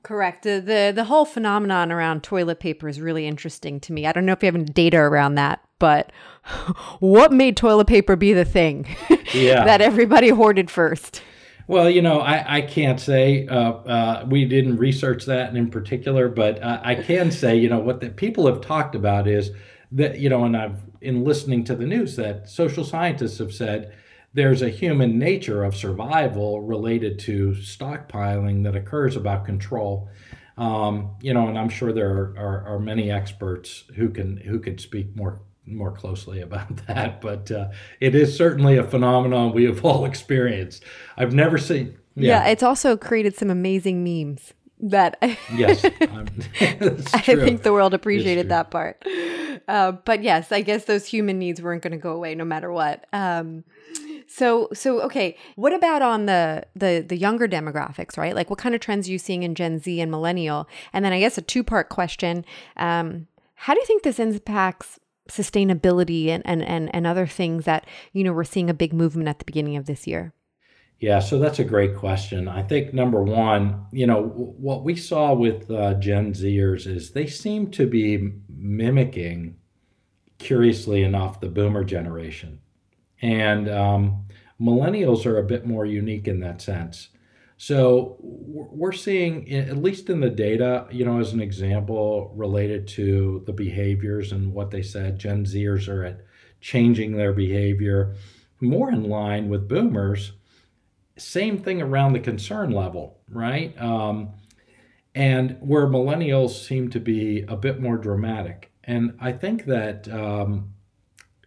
Correct. 0.07 0.45
The, 0.45 0.63
the 0.65 0.93
the 0.95 1.03
whole 1.03 1.25
phenomenon 1.25 1.91
around 1.91 2.23
toilet 2.23 2.61
paper 2.61 2.89
is 2.89 3.01
really 3.01 3.27
interesting 3.27 3.81
to 3.81 3.93
me. 3.93 4.07
I 4.07 4.13
don't 4.13 4.25
know 4.25 4.35
if 4.35 4.41
you 4.41 4.47
have 4.47 4.55
any 4.55 4.63
data 4.63 4.99
around 4.99 5.35
that, 5.35 5.65
but 5.81 6.13
what 7.01 7.33
made 7.33 7.57
toilet 7.57 7.89
paper 7.89 8.15
be 8.15 8.33
the 8.33 8.45
thing 8.45 8.87
yeah. 9.35 9.65
that 9.65 9.81
everybody 9.81 10.29
hoarded 10.29 10.71
first? 10.71 11.23
Well, 11.69 11.91
you 11.91 12.01
know, 12.01 12.21
I, 12.21 12.59
I 12.59 12.61
can't 12.61 13.01
say 13.01 13.47
uh, 13.49 13.73
uh, 13.73 14.27
we 14.29 14.45
didn't 14.45 14.77
research 14.77 15.25
that 15.27 15.57
in 15.57 15.69
particular, 15.69 16.29
but 16.29 16.63
uh, 16.63 16.81
I 16.83 16.95
can 16.95 17.33
say, 17.33 17.57
you 17.57 17.69
know, 17.69 17.81
what 17.81 18.01
the 18.01 18.11
people 18.11 18.47
have 18.47 18.61
talked 18.61 18.95
about 18.95 19.27
is 19.27 19.51
that, 19.93 20.21
you 20.21 20.29
know, 20.29 20.45
and 20.45 20.57
I've 20.57 20.81
in 21.01 21.25
listening 21.25 21.65
to 21.65 21.75
the 21.75 21.87
news 21.87 22.17
that 22.17 22.49
social 22.49 22.85
scientists 22.85 23.39
have 23.39 23.53
said 23.53 23.95
there's 24.35 24.63
a 24.63 24.69
human 24.69 25.19
nature 25.19 25.65
of 25.65 25.77
survival 25.77 26.61
related 26.63 27.19
to 27.19 27.51
stockpiling 27.53 28.65
that 28.65 28.77
occurs 28.77 29.17
about 29.17 29.45
control. 29.45 30.09
Um, 30.59 31.17
you 31.21 31.35
know, 31.35 31.49
and 31.49 31.59
I'm 31.59 31.69
sure 31.69 31.93
there 31.93 32.11
are, 32.11 32.35
are, 32.39 32.67
are, 32.75 32.79
many 32.79 33.11
experts 33.11 33.85
who 33.95 34.09
can 34.09 34.39
who 34.39 34.59
can 34.59 34.79
speak 34.79 35.15
more 35.15 35.41
more 35.67 35.93
closely 35.93 36.41
about 36.41 36.77
that. 36.87 37.21
But 37.21 37.51
uh, 37.51 37.71
it 38.01 38.15
is 38.15 38.37
certainly 38.37 38.77
a 38.77 38.85
phenomenon 38.85 39.53
we 39.53 39.65
have 39.65 39.85
all 39.85 40.05
experienced. 40.13 40.85
I've 41.17 41.35
never 41.35 41.59
seen. 41.59 41.99
Yeah, 42.15 42.45
yeah 42.45 42.51
it's 42.51 42.63
also 42.63 42.97
created 42.97 43.37
some 43.37 43.51
amazing 43.51 44.03
memes 44.03 44.55
that 44.81 45.19
yes 45.55 45.85
i 47.15 47.21
think 47.21 47.63
the 47.63 47.73
world 47.73 47.95
appreciated 47.95 48.51
that 48.51 48.71
part 48.71 49.03
uh, 49.69 49.93
but 49.93 50.23
yes 50.23 50.53
i 50.53 50.61
guess 50.61 50.85
those 50.85 51.07
human 51.07 51.39
needs 51.39 51.63
weren't 51.63 51.83
going 51.83 51.93
to 51.93 51.99
go 51.99 52.13
away 52.13 52.35
no 52.35 52.45
matter 52.45 52.71
what 52.71 53.07
um, 53.15 53.65
So 54.29 54.69
so 54.73 55.01
okay, 55.03 55.37
what 55.55 55.73
about 55.73 56.03
on 56.03 56.27
the 56.27 56.67
the 56.75 57.05
the 57.07 57.17
younger 57.17 57.49
demographics, 57.49 58.19
right? 58.19 58.35
Like 58.35 58.51
what 58.51 58.59
kind 58.59 58.75
of 58.75 58.81
trends 58.81 59.09
are 59.09 59.13
you 59.13 59.19
seeing 59.19 59.43
in 59.43 59.55
Gen 59.55 59.79
Z 59.79 60.01
and 60.01 60.11
millennial? 60.11 60.69
And 60.93 61.05
then 61.05 61.13
I 61.13 61.21
guess 61.21 61.39
a 61.39 61.43
two-part 61.43 61.89
question. 61.89 62.45
Um, 62.77 63.29
how 63.55 63.73
do 63.73 63.81
you 63.81 63.87
think 63.87 64.03
this 64.03 64.19
impacts 64.19 64.99
sustainability 65.29 66.29
and, 66.29 66.43
and 66.47 66.63
and 66.63 66.95
and 66.95 67.07
other 67.07 67.27
things 67.27 67.65
that, 67.65 67.87
you 68.13 68.25
know, 68.25 68.33
we're 68.33 68.45
seeing 68.45 68.71
a 68.71 68.75
big 68.75 68.93
movement 68.93 69.29
at 69.29 69.39
the 69.39 69.45
beginning 69.45 69.77
of 69.77 69.87
this 69.87 70.07
year? 70.07 70.33
Yeah, 70.99 71.19
so 71.19 71.39
that's 71.39 71.59
a 71.59 71.65
great 71.65 71.95
question. 71.95 72.49
I 72.49 72.63
think 72.63 72.95
number 72.95 73.23
one, 73.23 73.85
you 73.93 74.07
know, 74.07 74.23
what 74.23 74.83
we 74.83 74.97
saw 74.97 75.35
with 75.35 75.71
uh, 75.71 75.95
Gen 75.95 76.33
Zers 76.33 76.87
is 76.87 77.11
they 77.11 77.27
seem 77.27 77.71
to 77.73 77.87
be 77.87 78.33
mimicking, 78.49 79.57
curiously 80.39 81.03
enough, 81.03 81.41
the 81.41 81.51
boomer 81.51 81.85
generation. 81.85 82.61
And 83.21 83.69
um, 83.69 84.27
millennials 84.59 85.27
are 85.27 85.39
a 85.39 85.45
bit 85.45 85.67
more 85.67 85.85
unique 85.85 86.29
in 86.29 86.41
that 86.41 86.63
sense. 86.63 87.11
So 87.57 88.17
we're 88.21 88.93
seeing, 88.93 89.51
at 89.51 89.79
least 89.79 90.11
in 90.11 90.21
the 90.21 90.29
data, 90.31 90.87
you 90.91 91.05
know, 91.05 91.21
as 91.21 91.33
an 91.33 91.41
example 91.41 92.33
related 92.37 92.87
to 92.89 93.43
the 93.47 93.53
behaviors 93.53 94.33
and 94.33 94.53
what 94.53 94.71
they 94.71 94.83
said, 94.83 95.19
Gen 95.19 95.45
Zers 95.45 95.89
are 95.89 96.05
at 96.05 96.21
changing 96.61 97.17
their 97.17 97.33
behavior 97.33 98.15
more 98.61 98.91
in 98.91 99.05
line 99.05 99.49
with 99.49 99.69
boomers 99.69 100.33
same 101.19 101.59
thing 101.59 101.81
around 101.81 102.13
the 102.13 102.21
concern 102.21 102.71
level, 102.71 103.21
right? 103.31 103.81
Um, 103.81 104.31
and 105.15 105.57
where 105.61 105.87
millennials 105.87 106.67
seem 106.67 106.91
to 106.91 107.01
be 107.01 107.45
a 107.49 107.57
bit 107.57 107.81
more 107.81 107.97
dramatic. 107.97 108.71
And 108.85 109.17
I 109.21 109.33
think 109.33 109.65
that, 109.65 110.09
um, 110.09 110.75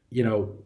you 0.10 0.24
know, 0.24 0.59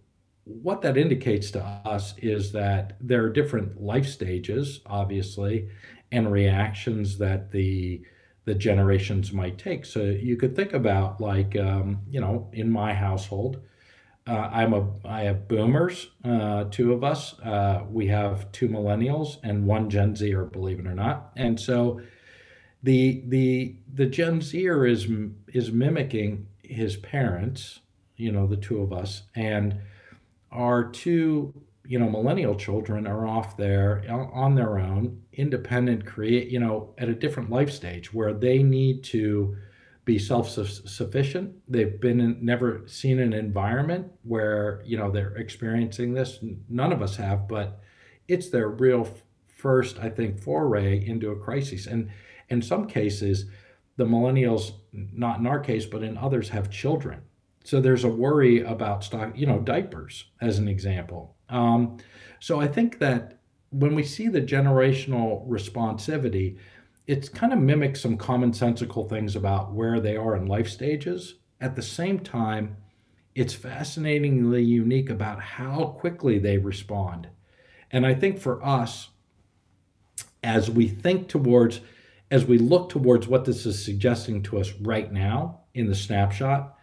what 0.46 0.82
that 0.82 0.98
indicates 0.98 1.52
to 1.52 1.64
us 1.64 2.16
is 2.18 2.52
that 2.52 2.98
there 3.00 3.24
are 3.24 3.30
different 3.30 3.82
life 3.82 4.08
stages, 4.08 4.82
obviously, 4.86 5.70
and 6.12 6.32
reactions 6.32 7.18
that 7.18 7.52
the 7.52 8.02
the 8.46 8.54
generations 8.54 9.32
might 9.32 9.58
take. 9.58 9.86
So 9.86 10.02
you 10.04 10.36
could 10.36 10.54
think 10.54 10.74
about 10.74 11.22
like, 11.22 11.58
um, 11.58 12.02
you 12.10 12.20
know, 12.20 12.50
in 12.52 12.70
my 12.70 12.94
household, 12.94 13.62
uh, 14.28 14.50
I'm 14.52 14.74
a 14.74 14.90
I 15.06 15.22
have 15.22 15.48
boomers, 15.48 16.10
uh, 16.26 16.66
two 16.66 16.94
of 16.94 17.04
us. 17.04 17.40
Uh, 17.40 17.84
we 17.90 18.08
have 18.08 18.52
two 18.52 18.68
millennials 18.68 19.38
and 19.44 19.66
one 19.66 19.90
Gen 19.90 20.16
Zer, 20.16 20.46
believe 20.46 20.80
it 20.80 20.88
or 20.88 20.94
not. 20.94 21.32
And 21.38 21.60
so, 21.60 22.02
the 22.82 23.24
the 23.28 23.78
the 23.94 24.06
Gen 24.06 24.42
Zer 24.42 24.86
is 24.86 25.08
is 25.54 25.72
mimicking 25.72 26.48
his 26.64 26.98
parents, 26.98 27.80
you 28.18 28.32
know, 28.32 28.48
the 28.48 28.58
two 28.58 28.82
of 28.82 28.92
us, 28.92 29.24
and 29.36 29.80
our 30.54 30.90
two 30.90 31.54
you 31.86 32.00
know 32.00 32.10
millennial 32.10 32.56
children 32.56 33.06
are 33.06 33.28
off 33.28 33.58
there 33.58 34.04
on 34.10 34.56
their 34.56 34.80
own, 34.80 35.22
independent, 35.34 36.06
create 36.06 36.50
you 36.50 36.60
know, 36.60 36.94
at 36.98 37.10
a 37.10 37.16
different 37.16 37.50
life 37.50 37.72
stage 37.72 38.14
where 38.14 38.34
they 38.34 38.64
need 38.64 39.04
to 39.04 39.58
be 40.06 40.20
self-sufficient. 40.20 41.56
They've 41.68 42.00
been 42.00 42.20
in, 42.20 42.46
never 42.46 42.84
seen 42.88 43.20
an 43.20 43.34
environment 43.34 44.12
where 44.24 44.82
you 44.86 44.98
know 44.98 45.12
they're 45.12 45.36
experiencing 45.36 46.14
this. 46.14 46.40
None 46.70 46.94
of 46.94 47.02
us 47.02 47.18
have, 47.18 47.48
but 47.48 47.82
it's 48.28 48.50
their 48.50 48.70
real 48.70 49.08
first, 49.48 50.00
I 50.00 50.10
think, 50.10 50.42
foray 50.42 51.06
into 51.06 51.32
a 51.32 51.40
crisis. 51.40 51.88
And 51.88 52.10
in 52.50 52.62
some 52.62 52.88
cases, 52.88 53.46
the 53.96 54.06
millennials, 54.06 54.74
not 54.92 55.40
in 55.40 55.48
our 55.48 55.60
case, 55.60 55.86
but 55.86 56.04
in 56.04 56.18
others, 56.18 56.50
have 56.50 56.70
children. 56.70 57.22
So 57.64 57.80
there's 57.80 58.04
a 58.04 58.10
worry 58.10 58.62
about 58.62 59.04
stock, 59.04 59.32
you 59.36 59.46
know, 59.46 59.60
diapers 59.60 60.26
as 60.42 60.60
an 60.60 60.68
example. 60.68 61.36
Um, 61.50 61.98
so 62.40 62.60
I 62.60 62.68
think 62.68 63.00
that 63.00 63.40
when 63.70 63.96
we 63.96 64.04
see 64.04 64.28
the 64.28 64.42
generational 64.42 65.48
responsivity, 65.48 66.58
it's 67.08 67.30
kind 67.30 67.54
of 67.54 67.60
mimics 67.60 68.02
some 68.02 68.18
commonsensical 68.18 69.10
things 69.10 69.36
about 69.36 69.74
where 69.74 70.00
they 70.00 70.16
are 70.16 70.36
in 70.36 70.46
life 70.46 70.70
stages. 70.70 71.36
At 71.60 71.76
the 71.76 71.82
same 71.82 72.20
time, 72.20 72.78
it's 73.36 73.54
fascinatingly 73.54 74.64
unique 74.64 75.10
about 75.10 75.42
how 75.42 75.96
quickly 75.98 76.38
they 76.38 76.58
respond. 76.58 77.30
And 77.92 78.06
I 78.06 78.14
think 78.14 78.40
for 78.40 78.64
us, 78.64 79.10
as 80.44 80.70
we 80.70 80.88
think 80.88 81.30
towards, 81.30 81.80
as 82.30 82.46
we 82.46 82.58
look 82.58 82.90
towards 82.90 83.28
what 83.28 83.46
this 83.46 83.66
is 83.66 83.84
suggesting 83.84 84.44
to 84.44 84.60
us 84.60 84.74
right 84.82 85.12
now 85.12 85.62
in 85.74 85.88
the 85.88 85.96
snapshot, 85.96 86.76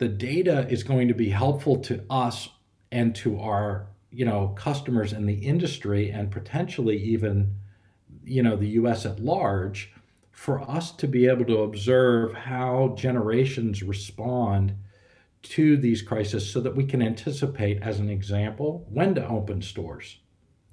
the 0.00 0.08
data 0.08 0.66
is 0.70 0.82
going 0.82 1.08
to 1.08 1.14
be 1.14 1.28
helpful 1.28 1.76
to 1.76 2.02
us 2.08 2.48
and 2.90 3.14
to 3.14 3.38
our 3.38 3.86
you 4.10 4.24
know 4.24 4.48
customers 4.56 5.12
in 5.12 5.26
the 5.26 5.46
industry 5.46 6.10
and 6.10 6.32
potentially 6.32 6.96
even 6.96 7.54
you 8.24 8.42
know 8.42 8.56
the 8.56 8.70
US 8.80 9.04
at 9.04 9.20
large 9.20 9.92
for 10.32 10.62
us 10.62 10.90
to 10.92 11.06
be 11.06 11.26
able 11.26 11.44
to 11.44 11.58
observe 11.58 12.32
how 12.32 12.94
generations 12.96 13.82
respond 13.82 14.74
to 15.42 15.76
these 15.76 16.00
crises 16.00 16.50
so 16.50 16.60
that 16.62 16.74
we 16.74 16.84
can 16.84 17.02
anticipate 17.02 17.82
as 17.82 18.00
an 18.00 18.08
example 18.08 18.86
when 18.90 19.14
to 19.14 19.28
open 19.28 19.60
stores. 19.60 20.18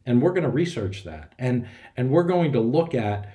And 0.06 0.22
we're 0.22 0.32
going 0.32 0.44
to 0.44 0.50
research 0.50 1.04
that. 1.04 1.34
And 1.38 1.68
and 1.98 2.12
we're 2.12 2.24
going 2.24 2.54
to 2.54 2.62
look 2.62 2.96
at 2.96 3.30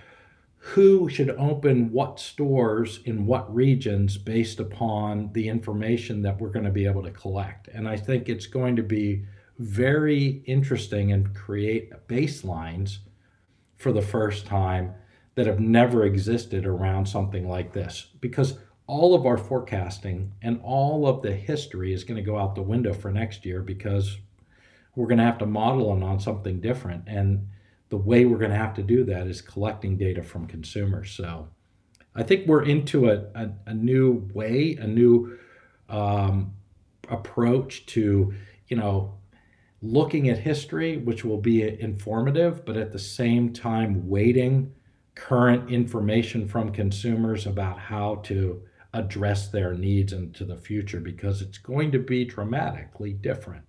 who 0.64 1.08
should 1.08 1.30
open 1.30 1.90
what 1.90 2.20
stores 2.20 3.00
in 3.04 3.26
what 3.26 3.52
regions 3.52 4.16
based 4.16 4.60
upon 4.60 5.28
the 5.32 5.48
information 5.48 6.22
that 6.22 6.40
we're 6.40 6.50
going 6.50 6.64
to 6.64 6.70
be 6.70 6.86
able 6.86 7.02
to 7.02 7.10
collect. 7.10 7.66
And 7.66 7.88
i 7.88 7.96
think 7.96 8.28
it's 8.28 8.46
going 8.46 8.76
to 8.76 8.82
be 8.84 9.24
very 9.58 10.40
interesting 10.46 11.10
and 11.10 11.34
create 11.34 11.90
baselines 12.06 12.98
for 13.76 13.90
the 13.90 14.02
first 14.02 14.46
time 14.46 14.94
that 15.34 15.48
have 15.48 15.58
never 15.58 16.04
existed 16.04 16.64
around 16.64 17.06
something 17.06 17.48
like 17.48 17.72
this. 17.72 18.06
Because 18.20 18.58
all 18.86 19.16
of 19.16 19.26
our 19.26 19.38
forecasting 19.38 20.32
and 20.42 20.60
all 20.62 21.08
of 21.08 21.22
the 21.22 21.32
history 21.32 21.92
is 21.92 22.04
going 22.04 22.16
to 22.16 22.30
go 22.30 22.38
out 22.38 22.54
the 22.54 22.62
window 22.62 22.92
for 22.92 23.10
next 23.10 23.44
year 23.44 23.62
because 23.62 24.18
we're 24.94 25.08
going 25.08 25.18
to 25.18 25.24
have 25.24 25.38
to 25.38 25.46
model 25.46 25.92
it 25.96 26.02
on 26.04 26.20
something 26.20 26.60
different. 26.60 27.02
And 27.08 27.48
the 27.92 27.96
way 27.98 28.24
we're 28.24 28.38
going 28.38 28.50
to 28.50 28.56
have 28.56 28.72
to 28.74 28.82
do 28.82 29.04
that 29.04 29.26
is 29.26 29.42
collecting 29.42 29.98
data 29.98 30.22
from 30.22 30.46
consumers 30.46 31.10
so 31.10 31.46
i 32.14 32.22
think 32.22 32.46
we're 32.46 32.64
into 32.64 33.10
a, 33.10 33.18
a, 33.34 33.50
a 33.66 33.74
new 33.74 34.28
way 34.32 34.76
a 34.80 34.86
new 34.86 35.38
um, 35.88 36.54
approach 37.10 37.84
to 37.84 38.32
you 38.68 38.76
know 38.76 39.18
looking 39.82 40.28
at 40.28 40.38
history, 40.38 40.96
which 40.96 41.24
will 41.24 41.38
be 41.38 41.62
informative, 41.80 42.64
but 42.64 42.76
at 42.76 42.92
the 42.92 42.98
same 42.98 43.52
time, 43.52 44.08
waiting 44.08 44.72
current 45.14 45.70
information 45.70 46.48
from 46.48 46.72
consumers 46.72 47.46
about 47.46 47.78
how 47.78 48.14
to 48.16 48.62
address 48.94 49.48
their 49.48 49.74
needs 49.74 50.12
into 50.12 50.44
the 50.44 50.56
future 50.56 51.00
because 51.00 51.42
it's 51.42 51.58
going 51.58 51.90
to 51.90 51.98
be 51.98 52.24
dramatically 52.24 53.12
different. 53.12 53.64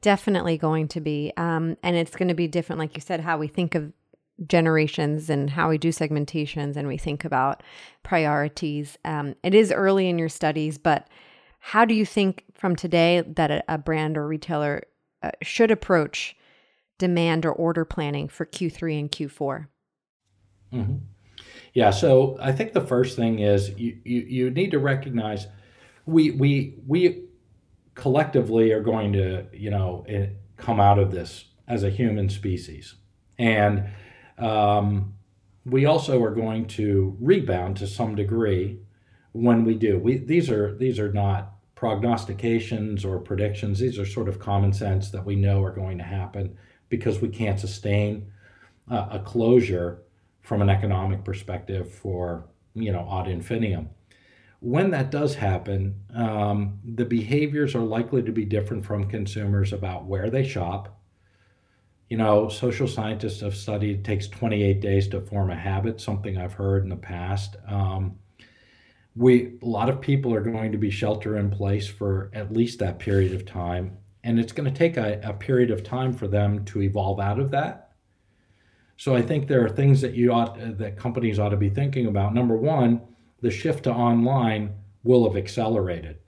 Definitely 0.00 0.58
going 0.58 0.88
to 0.88 1.00
be. 1.00 1.32
Um, 1.36 1.76
and 1.82 1.96
it's 1.96 2.14
going 2.14 2.28
to 2.28 2.34
be 2.34 2.48
different, 2.48 2.78
like 2.78 2.94
you 2.94 3.00
said, 3.00 3.20
how 3.20 3.38
we 3.38 3.48
think 3.48 3.74
of 3.74 3.92
generations 4.46 5.28
and 5.28 5.50
how 5.50 5.68
we 5.68 5.78
do 5.78 5.88
segmentations 5.88 6.76
and 6.76 6.86
we 6.86 6.96
think 6.96 7.24
about 7.24 7.62
priorities. 8.02 8.96
Um, 9.04 9.34
it 9.42 9.54
is 9.54 9.72
early 9.72 10.08
in 10.08 10.18
your 10.18 10.28
studies, 10.28 10.78
but 10.78 11.08
how 11.58 11.84
do 11.84 11.94
you 11.94 12.06
think 12.06 12.44
from 12.54 12.76
today 12.76 13.22
that 13.26 13.50
a, 13.50 13.64
a 13.68 13.78
brand 13.78 14.16
or 14.16 14.28
retailer 14.28 14.84
uh, 15.22 15.32
should 15.42 15.70
approach 15.70 16.36
demand 16.98 17.44
or 17.44 17.52
order 17.52 17.84
planning 17.84 18.28
for 18.28 18.46
Q3 18.46 19.00
and 19.00 19.10
Q4? 19.10 19.66
Mm-hmm. 20.72 20.96
Yeah, 21.74 21.90
so 21.90 22.36
I 22.40 22.52
think 22.52 22.72
the 22.72 22.86
first 22.86 23.16
thing 23.16 23.40
is 23.40 23.70
you, 23.70 23.98
you, 24.04 24.20
you 24.20 24.50
need 24.50 24.70
to 24.72 24.78
recognize 24.78 25.46
we 26.06 26.30
we 26.30 26.74
we 26.86 27.27
collectively 27.98 28.72
are 28.72 28.82
going 28.82 29.12
to 29.12 29.46
you 29.52 29.70
know 29.70 30.06
come 30.56 30.80
out 30.80 30.98
of 30.98 31.10
this 31.10 31.44
as 31.66 31.84
a 31.84 31.90
human 31.90 32.30
species, 32.30 32.94
and 33.38 33.84
um, 34.38 35.14
we 35.66 35.84
also 35.84 36.22
are 36.22 36.34
going 36.34 36.66
to 36.66 37.16
rebound 37.20 37.76
to 37.76 37.86
some 37.86 38.14
degree 38.14 38.80
when 39.32 39.64
we 39.64 39.74
do. 39.74 39.98
We 39.98 40.18
these 40.18 40.48
are 40.48 40.74
these 40.76 40.98
are 40.98 41.12
not 41.12 41.52
prognostications 41.74 43.04
or 43.04 43.18
predictions. 43.18 43.78
These 43.78 43.98
are 43.98 44.06
sort 44.06 44.28
of 44.28 44.38
common 44.38 44.72
sense 44.72 45.10
that 45.10 45.24
we 45.24 45.36
know 45.36 45.62
are 45.62 45.74
going 45.74 45.98
to 45.98 46.04
happen 46.04 46.56
because 46.88 47.20
we 47.20 47.28
can't 47.28 47.60
sustain 47.60 48.32
uh, 48.90 49.08
a 49.12 49.18
closure 49.20 50.02
from 50.42 50.62
an 50.62 50.70
economic 50.70 51.24
perspective 51.24 51.92
for 51.92 52.48
you 52.74 52.92
know 52.92 53.06
ad 53.12 53.28
infinitum. 53.28 53.90
When 54.60 54.90
that 54.90 55.10
does 55.10 55.36
happen, 55.36 55.94
um, 56.14 56.80
the 56.84 57.04
behaviors 57.04 57.74
are 57.74 57.80
likely 57.80 58.22
to 58.22 58.32
be 58.32 58.44
different 58.44 58.84
from 58.84 59.08
consumers 59.08 59.72
about 59.72 60.06
where 60.06 60.30
they 60.30 60.46
shop. 60.46 61.00
You 62.08 62.16
know, 62.16 62.48
social 62.48 62.88
scientists 62.88 63.40
have 63.42 63.54
studied 63.54 63.98
it 63.98 64.04
takes 64.04 64.26
28 64.28 64.80
days 64.80 65.08
to 65.08 65.20
form 65.20 65.50
a 65.50 65.56
habit, 65.56 66.00
something 66.00 66.36
I've 66.36 66.54
heard 66.54 66.82
in 66.82 66.88
the 66.88 66.96
past. 66.96 67.56
Um, 67.68 68.18
we 69.14 69.58
a 69.62 69.66
lot 69.66 69.88
of 69.88 70.00
people 70.00 70.32
are 70.34 70.40
going 70.40 70.72
to 70.72 70.78
be 70.78 70.90
shelter 70.90 71.36
in 71.36 71.50
place 71.50 71.86
for 71.86 72.30
at 72.32 72.52
least 72.52 72.78
that 72.78 72.98
period 72.98 73.34
of 73.34 73.44
time 73.44 73.98
And 74.22 74.38
it's 74.38 74.52
going 74.52 74.70
to 74.72 74.76
take 74.76 74.96
a, 74.96 75.20
a 75.24 75.32
period 75.32 75.70
of 75.70 75.82
time 75.82 76.12
for 76.12 76.28
them 76.28 76.64
to 76.66 76.82
evolve 76.82 77.20
out 77.20 77.38
of 77.38 77.50
that. 77.50 77.92
So 78.96 79.14
I 79.14 79.22
think 79.22 79.46
there 79.46 79.64
are 79.64 79.68
things 79.68 80.00
that 80.00 80.14
you 80.14 80.32
ought 80.32 80.78
that 80.78 80.96
companies 80.96 81.38
ought 81.38 81.50
to 81.50 81.56
be 81.56 81.70
thinking 81.70 82.06
about. 82.06 82.34
Number 82.34 82.56
one, 82.56 83.00
the 83.40 83.50
shift 83.50 83.84
to 83.84 83.92
online 83.92 84.74
will 85.02 85.24
have 85.28 85.36
accelerated. 85.36 86.18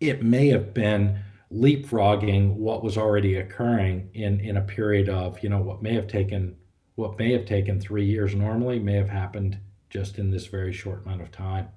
It 0.00 0.22
may 0.22 0.48
have 0.48 0.74
been 0.74 1.20
leapfrogging 1.52 2.54
what 2.54 2.82
was 2.82 2.96
already 2.96 3.36
occurring 3.36 4.10
in, 4.14 4.40
in 4.40 4.56
a 4.56 4.62
period 4.62 5.08
of, 5.08 5.42
you 5.42 5.48
know, 5.48 5.60
what 5.60 5.82
may 5.82 5.94
have 5.94 6.06
taken 6.06 6.56
what 6.96 7.18
may 7.18 7.32
have 7.32 7.44
taken 7.44 7.80
three 7.80 8.04
years 8.04 8.36
normally 8.36 8.78
may 8.78 8.94
have 8.94 9.08
happened 9.08 9.58
just 9.90 10.16
in 10.16 10.30
this 10.30 10.46
very 10.46 10.72
short 10.72 11.04
amount 11.04 11.20
of 11.20 11.32
time. 11.32 11.68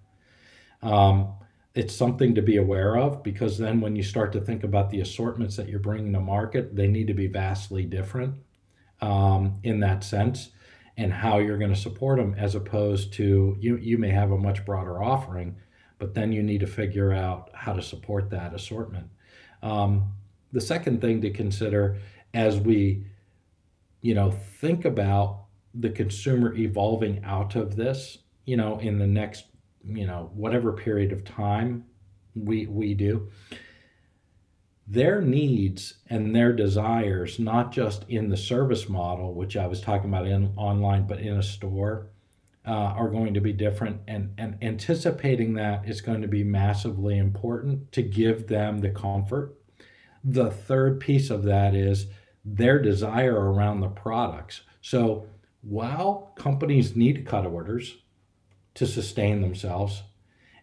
Um, 0.84 1.34
it's 1.74 1.96
something 1.96 2.36
to 2.36 2.42
be 2.44 2.58
aware 2.58 2.98
of 2.98 3.24
because 3.24 3.58
then 3.58 3.82
when 3.82 3.96
you 3.96 4.04
start 4.04 4.32
to 4.34 4.42
think 4.42 4.64
about 4.64 4.92
the 4.92 5.02
assortments 5.02 5.56
that 5.56 5.70
you're 5.70 5.80
bringing 5.80 6.14
to 6.14 6.20
market, 6.20 6.76
they 6.76 6.88
need 6.88 7.08
to 7.08 7.16
be 7.16 7.26
vastly 7.26 7.84
different 7.84 8.36
um, 9.02 9.60
in 9.64 9.80
that 9.80 10.04
sense 10.04 10.50
and 10.98 11.14
how 11.14 11.38
you're 11.38 11.58
going 11.58 11.74
to 11.74 11.80
support 11.80 12.18
them 12.18 12.36
as 12.38 12.56
opposed 12.56 13.14
to 13.14 13.56
you, 13.60 13.78
you 13.78 13.98
may 13.98 14.10
have 14.10 14.32
a 14.32 14.38
much 14.38 14.66
broader 14.66 15.02
offering, 15.02 15.56
but 16.00 16.14
then 16.14 16.32
you 16.32 16.42
need 16.42 16.60
to 16.60 16.68
figure 16.68 17.14
out 17.14 17.50
how 17.54 17.74
to 17.74 17.82
support 17.82 18.30
that 18.32 18.54
assortment. 18.54 19.08
Um, 19.62 20.14
the 20.52 20.62
second 20.62 21.02
thing 21.02 21.22
to 21.22 21.30
consider 21.30 21.98
as 22.34 22.60
we 22.60 23.06
you 24.02 24.14
know 24.14 24.32
think 24.32 24.86
about 24.86 25.46
the 25.74 25.90
consumer 25.90 26.54
evolving 26.56 27.24
out 27.24 27.56
of 27.56 27.76
this 27.76 28.20
you 28.46 28.58
know 28.58 28.80
in 28.80 28.98
the 28.98 29.08
next 29.08 29.46
you 29.84 30.06
know 30.06 30.30
whatever 30.34 30.72
period 30.74 31.12
of 31.12 31.24
time 31.24 31.84
we 32.36 32.68
we 32.68 32.94
do 32.94 33.30
their 34.88 35.22
needs 35.22 35.96
and 36.10 36.36
their 36.36 36.54
desires 36.54 37.40
not 37.40 37.72
just 37.72 38.06
in 38.08 38.30
the 38.30 38.38
service 38.38 38.88
model 38.88 39.34
which 39.34 39.58
i 39.58 39.68
was 39.68 39.82
talking 39.82 40.10
about 40.10 40.26
in 40.26 40.52
online 40.56 41.06
but 41.06 41.20
in 41.20 41.38
a 41.38 41.44
store 41.44 42.08
uh, 42.66 42.72
are 42.72 43.10
going 43.10 43.34
to 43.34 43.42
be 43.42 43.54
different 43.54 44.00
and 44.08 44.34
and 44.38 44.58
anticipating 44.62 45.54
that 45.54 45.88
is 45.88 46.02
going 46.02 46.22
to 46.22 46.28
be 46.28 46.44
massively 46.44 47.18
important 47.18 47.92
to 47.92 48.02
give 48.02 48.48
them 48.48 48.80
the 48.80 48.90
comfort 48.90 49.56
the 50.24 50.50
third 50.50 51.00
piece 51.00 51.30
of 51.30 51.44
that 51.44 51.76
is 51.76 52.08
their 52.46 52.82
desire 52.82 53.52
around 53.52 53.82
the 53.82 53.90
products 53.90 54.62
so 54.82 55.28
while 55.62 56.32
companies 56.36 56.96
need 56.96 57.26
cut 57.26 57.46
orders 57.46 57.98
to 58.74 58.86
sustain 58.86 59.42
themselves 59.42 60.04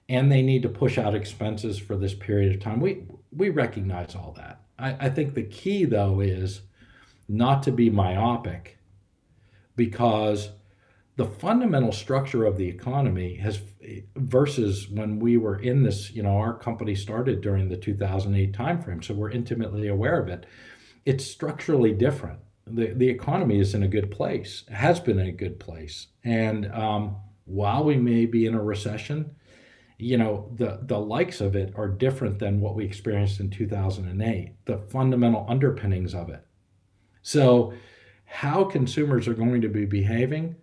and 0.08 0.30
they 0.30 0.42
need 0.42 0.62
to 0.62 0.68
push 0.68 0.98
out 0.98 1.14
expenses 1.14 1.78
for 1.78 1.96
this 1.96 2.14
period 2.14 2.54
of 2.54 2.60
time. 2.60 2.80
We 2.80 3.04
we 3.36 3.48
recognize 3.50 4.14
all 4.14 4.34
that. 4.36 4.60
I, 4.78 5.06
I 5.06 5.10
think 5.10 5.34
the 5.34 5.42
key 5.42 5.84
though 5.84 6.20
is 6.20 6.62
not 7.28 7.62
to 7.64 7.72
be 7.72 7.90
myopic 7.90 8.78
because 9.76 10.50
the 11.16 11.24
fundamental 11.24 11.92
structure 11.92 12.44
of 12.44 12.56
the 12.56 12.68
economy 12.68 13.36
has 13.36 13.60
versus 14.16 14.88
when 14.88 15.18
we 15.18 15.36
were 15.36 15.58
in 15.58 15.82
this 15.82 16.12
you 16.12 16.22
know 16.22 16.36
our 16.36 16.54
company 16.54 16.94
started 16.94 17.40
during 17.40 17.68
the 17.68 17.76
2008 17.76 18.52
timeframe 18.52 19.02
so 19.02 19.14
we're 19.14 19.30
intimately 19.30 19.88
aware 19.88 20.20
of 20.20 20.28
it 20.28 20.44
it's 21.06 21.24
structurally 21.24 21.92
different 21.92 22.40
the, 22.66 22.92
the 22.94 23.08
economy 23.08 23.58
is 23.58 23.74
in 23.74 23.82
a 23.82 23.88
good 23.88 24.10
place 24.10 24.64
has 24.70 25.00
been 25.00 25.18
in 25.18 25.28
a 25.28 25.32
good 25.32 25.58
place 25.58 26.08
and 26.24 26.70
um, 26.72 27.16
while 27.44 27.84
we 27.84 27.96
may 27.96 28.26
be 28.26 28.46
in 28.46 28.54
a 28.54 28.62
recession, 28.62 29.34
you 29.98 30.16
know, 30.16 30.50
the, 30.54 30.80
the 30.82 30.98
likes 30.98 31.40
of 31.40 31.54
it 31.54 31.72
are 31.76 31.88
different 31.88 32.38
than 32.38 32.60
what 32.60 32.74
we 32.74 32.84
experienced 32.84 33.40
in 33.40 33.50
2008, 33.50 34.54
the 34.64 34.78
fundamental 34.78 35.46
underpinnings 35.48 36.14
of 36.14 36.28
it. 36.30 36.44
So, 37.22 37.72
how 38.26 38.64
consumers 38.64 39.28
are 39.28 39.34
going 39.34 39.60
to 39.60 39.68
be 39.68 39.84
behaving 39.84 40.56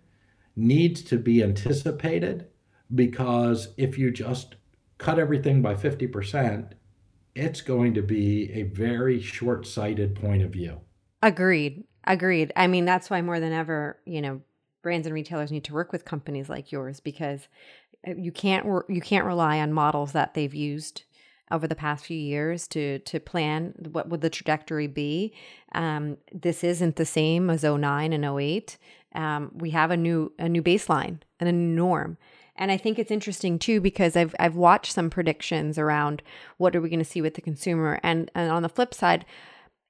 needs 0.54 1.02
to 1.02 1.16
be 1.16 1.42
anticipated 1.42 2.46
because 2.94 3.68
if 3.76 3.96
you 3.98 4.10
just 4.10 4.56
cut 4.98 5.18
everything 5.18 5.62
by 5.62 5.74
50%, 5.74 6.72
it's 7.34 7.60
going 7.60 7.94
to 7.94 8.02
be 8.02 8.52
a 8.52 8.64
very 8.64 9.20
short 9.20 9.66
sighted 9.66 10.14
point 10.14 10.42
of 10.42 10.50
view. 10.50 10.80
Agreed. 11.22 11.84
Agreed. 12.04 12.52
I 12.56 12.66
mean, 12.66 12.84
that's 12.84 13.08
why 13.08 13.22
more 13.22 13.40
than 13.40 13.52
ever, 13.52 13.98
you 14.04 14.20
know, 14.20 14.42
brands 14.82 15.06
and 15.06 15.14
retailers 15.14 15.52
need 15.52 15.64
to 15.64 15.72
work 15.72 15.92
with 15.92 16.04
companies 16.04 16.48
like 16.48 16.72
yours 16.72 17.00
because 17.00 17.48
you 18.06 18.32
can't 18.32 18.66
you 18.88 19.00
can't 19.00 19.24
rely 19.24 19.60
on 19.60 19.72
models 19.72 20.12
that 20.12 20.34
they've 20.34 20.54
used 20.54 21.02
over 21.50 21.68
the 21.68 21.74
past 21.74 22.06
few 22.06 22.18
years 22.18 22.66
to 22.68 22.98
to 23.00 23.20
plan 23.20 23.74
what 23.92 24.08
would 24.08 24.22
the 24.22 24.30
trajectory 24.30 24.86
be. 24.86 25.34
Um, 25.72 26.16
this 26.32 26.64
isn't 26.64 26.96
the 26.96 27.04
same 27.04 27.50
as 27.50 27.62
09 27.62 28.12
and 28.12 28.24
08. 28.24 28.78
Um, 29.14 29.52
we 29.54 29.70
have 29.70 29.90
a 29.90 29.96
new 29.96 30.32
a 30.38 30.48
new 30.48 30.62
baseline 30.62 31.18
and 31.38 31.48
a 31.48 31.52
new 31.52 31.74
norm. 31.74 32.16
And 32.56 32.70
I 32.70 32.76
think 32.76 32.98
it's 32.98 33.10
interesting 33.10 33.58
too 33.58 33.80
because 33.80 34.16
I've 34.16 34.34
I've 34.38 34.56
watched 34.56 34.92
some 34.92 35.10
predictions 35.10 35.78
around 35.78 36.22
what 36.56 36.74
are 36.74 36.80
we 36.80 36.88
going 36.88 36.98
to 36.98 37.04
see 37.04 37.22
with 37.22 37.34
the 37.34 37.40
consumer, 37.40 38.00
and 38.02 38.30
and 38.34 38.50
on 38.50 38.62
the 38.62 38.68
flip 38.68 38.94
side, 38.94 39.24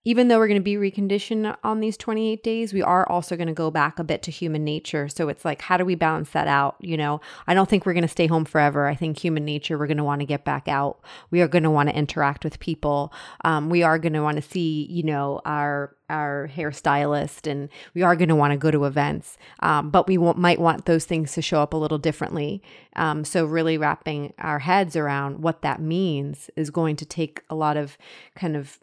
even 0.04 0.28
though 0.28 0.38
we're 0.38 0.48
going 0.48 0.60
to 0.60 0.62
be 0.62 0.74
reconditioned 0.74 1.56
on 1.62 1.80
these 1.80 1.96
28 1.96 2.42
days, 2.42 2.72
we 2.72 2.82
are 2.82 3.08
also 3.08 3.36
going 3.36 3.46
to 3.46 3.54
go 3.54 3.70
back 3.70 3.98
a 3.98 4.04
bit 4.04 4.22
to 4.22 4.30
human 4.30 4.64
nature. 4.64 5.08
So 5.08 5.28
it's 5.28 5.44
like, 5.44 5.62
how 5.62 5.76
do 5.76 5.84
we 5.84 5.94
balance 5.94 6.30
that 6.30 6.48
out? 6.48 6.76
You 6.80 6.96
know, 6.96 7.20
I 7.46 7.54
don't 7.54 7.68
think 7.68 7.86
we're 7.86 7.92
going 7.92 8.02
to 8.02 8.08
stay 8.08 8.26
home 8.26 8.44
forever. 8.44 8.86
I 8.88 8.96
think 8.96 9.18
human 9.18 9.44
nature, 9.44 9.78
we're 9.78 9.86
going 9.86 9.98
to 9.98 10.04
want 10.04 10.20
to 10.20 10.26
get 10.26 10.44
back 10.44 10.66
out. 10.66 11.00
We 11.30 11.40
are 11.40 11.48
going 11.48 11.62
to 11.62 11.70
want 11.70 11.88
to 11.88 11.96
interact 11.96 12.42
with 12.42 12.58
people. 12.58 13.12
Um, 13.44 13.70
we 13.70 13.84
are 13.84 13.98
going 13.98 14.14
to 14.14 14.22
want 14.22 14.36
to 14.36 14.42
see, 14.42 14.86
you 14.90 15.04
know, 15.04 15.40
our 15.44 15.94
our 16.10 16.50
hairstylist 16.54 17.50
and 17.50 17.70
we 17.94 18.02
are 18.02 18.14
going 18.14 18.28
to 18.28 18.36
want 18.36 18.50
to 18.50 18.56
go 18.58 18.70
to 18.70 18.84
events 18.84 19.38
um, 19.60 19.88
but 19.88 20.06
we 20.06 20.16
w- 20.16 20.34
might 20.34 20.60
want 20.60 20.84
those 20.84 21.06
things 21.06 21.32
to 21.32 21.40
show 21.40 21.62
up 21.62 21.72
a 21.72 21.76
little 21.76 21.96
differently 21.96 22.62
um, 22.96 23.24
so 23.24 23.46
really 23.46 23.78
wrapping 23.78 24.34
our 24.38 24.58
heads 24.58 24.94
around 24.94 25.38
what 25.40 25.62
that 25.62 25.80
means 25.80 26.50
is 26.54 26.68
going 26.68 26.96
to 26.96 27.06
take 27.06 27.42
a 27.48 27.54
lot 27.54 27.78
of 27.78 27.96
kind 28.34 28.56
of 28.56 28.78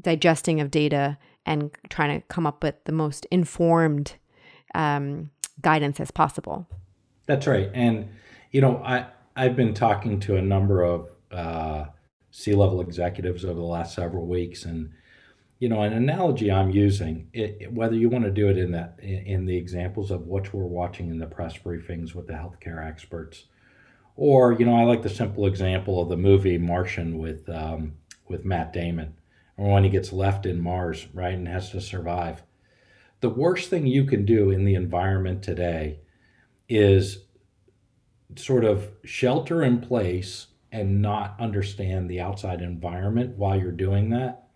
digesting 0.00 0.60
of 0.60 0.70
data 0.70 1.18
and 1.46 1.70
trying 1.88 2.20
to 2.20 2.26
come 2.28 2.46
up 2.46 2.62
with 2.62 2.74
the 2.84 2.92
most 2.92 3.26
informed 3.30 4.14
um, 4.74 5.30
guidance 5.60 6.00
as 6.00 6.10
possible. 6.10 6.66
That's 7.26 7.46
right. 7.46 7.70
And, 7.74 8.08
you 8.50 8.60
know, 8.60 8.82
I, 8.84 9.06
I've 9.36 9.56
been 9.56 9.74
talking 9.74 10.20
to 10.20 10.36
a 10.36 10.42
number 10.42 10.82
of 10.82 11.08
uh, 11.30 11.86
C 12.30 12.54
level 12.54 12.80
executives 12.80 13.44
over 13.44 13.54
the 13.54 13.62
last 13.62 13.94
several 13.94 14.26
weeks. 14.26 14.64
And, 14.64 14.90
you 15.58 15.68
know, 15.68 15.82
an 15.82 15.92
analogy 15.92 16.50
I'm 16.50 16.70
using, 16.70 17.28
it, 17.32 17.72
whether 17.72 17.94
you 17.94 18.08
want 18.08 18.24
to 18.24 18.30
do 18.30 18.48
it 18.48 18.58
in 18.58 18.72
that 18.72 18.98
in 19.00 19.46
the 19.46 19.56
examples 19.56 20.10
of 20.10 20.26
what 20.26 20.52
we're 20.52 20.64
watching 20.64 21.10
in 21.10 21.18
the 21.18 21.26
press 21.26 21.56
briefings 21.56 22.14
with 22.14 22.26
the 22.26 22.34
healthcare 22.34 22.86
experts, 22.86 23.44
or 24.16 24.52
you 24.52 24.66
know, 24.66 24.76
I 24.76 24.82
like 24.82 25.02
the 25.02 25.08
simple 25.08 25.46
example 25.46 26.02
of 26.02 26.08
the 26.08 26.16
movie 26.16 26.58
Martian 26.58 27.18
with 27.18 27.48
um, 27.48 27.94
with 28.28 28.44
Matt 28.44 28.72
Damon 28.72 29.14
or 29.56 29.72
when 29.72 29.84
he 29.84 29.90
gets 29.90 30.12
left 30.12 30.46
in 30.46 30.60
Mars, 30.60 31.06
right, 31.12 31.34
and 31.34 31.48
has 31.48 31.70
to 31.70 31.80
survive. 31.80 32.42
The 33.20 33.28
worst 33.30 33.70
thing 33.70 33.86
you 33.86 34.04
can 34.04 34.24
do 34.24 34.50
in 34.50 34.64
the 34.64 34.74
environment 34.74 35.42
today 35.42 36.00
is 36.68 37.24
sort 38.36 38.64
of 38.64 38.90
shelter 39.04 39.62
in 39.62 39.80
place 39.80 40.48
and 40.72 41.00
not 41.00 41.36
understand 41.38 42.10
the 42.10 42.20
outside 42.20 42.60
environment 42.60 43.36
while 43.36 43.58
you're 43.58 43.70
doing 43.70 44.10
that. 44.10 44.48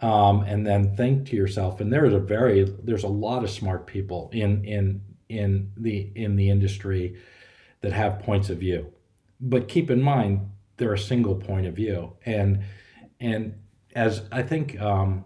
Um, 0.00 0.42
and 0.42 0.66
then 0.66 0.96
think 0.96 1.28
to 1.28 1.36
yourself, 1.36 1.80
and 1.80 1.92
there 1.92 2.06
is 2.06 2.14
a 2.14 2.18
very 2.18 2.64
there's 2.82 3.02
a 3.02 3.08
lot 3.08 3.44
of 3.44 3.50
smart 3.50 3.86
people 3.86 4.30
in 4.32 4.64
in 4.64 5.02
in 5.28 5.72
the 5.76 6.10
in 6.14 6.36
the 6.36 6.48
industry 6.48 7.18
that 7.82 7.92
have 7.92 8.20
points 8.20 8.48
of 8.48 8.58
view. 8.58 8.92
But 9.40 9.68
keep 9.68 9.90
in 9.90 10.00
mind 10.00 10.50
they're 10.80 10.94
a 10.94 10.98
single 10.98 11.36
point 11.36 11.66
of 11.66 11.74
view. 11.74 12.14
And 12.24 12.64
and 13.20 13.54
as 13.94 14.22
I 14.30 14.42
think, 14.42 14.80
um, 14.80 15.24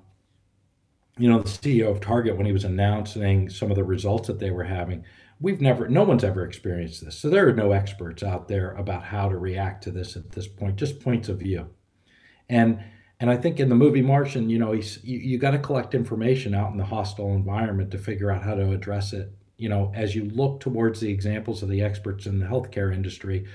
you 1.19 1.31
know, 1.31 1.41
the 1.41 1.49
CEO 1.49 1.91
of 1.91 2.01
Target, 2.01 2.37
when 2.37 2.47
he 2.47 2.53
was 2.53 2.65
announcing 2.65 3.49
some 3.49 3.71
of 3.71 3.77
the 3.77 3.85
results 3.85 4.27
that 4.29 4.41
they 4.41 4.51
were 4.51 4.65
having, 4.65 5.05
we've 5.41 5.61
never, 5.61 5.89
no 5.89 6.03
one's 6.03 6.25
ever 6.25 6.45
experienced 6.45 7.05
this. 7.05 7.19
So 7.19 7.29
there 7.31 7.49
are 7.49 7.53
no 7.53 7.73
experts 7.73 8.23
out 8.23 8.49
there 8.49 8.73
about 8.73 9.05
how 9.05 9.29
to 9.29 9.37
react 9.37 9.85
to 9.85 9.91
this 9.91 10.17
at 10.17 10.33
this 10.33 10.49
point, 10.49 10.77
just 10.77 11.01
points 11.01 11.29
of 11.29 11.39
view. 11.39 11.69
And 12.49 12.83
and 13.21 13.31
I 13.31 13.37
think 13.37 13.61
in 13.61 13.69
the 13.69 13.75
movie 13.75 14.03
Martian, 14.03 14.51
you 14.51 14.59
know, 14.59 14.73
he's, 14.73 15.03
you, 15.05 15.19
you 15.19 15.39
got 15.39 15.53
to 15.53 15.59
collect 15.59 15.95
information 15.95 16.55
out 16.55 16.73
in 16.73 16.77
the 16.79 16.85
hostile 16.85 17.33
environment 17.35 17.91
to 17.93 17.99
figure 17.99 18.31
out 18.31 18.43
how 18.43 18.55
to 18.55 18.73
address 18.73 19.13
it. 19.13 19.33
You 19.57 19.69
know, 19.69 19.93
as 19.95 20.17
you 20.17 20.25
look 20.25 20.61
towards 20.61 21.01
the 21.01 21.11
examples 21.11 21.63
of 21.63 21.69
the 21.69 21.81
experts 21.81 22.27
in 22.27 22.41
the 22.41 22.47
healthcare 22.47 22.93
industry, 22.93 23.47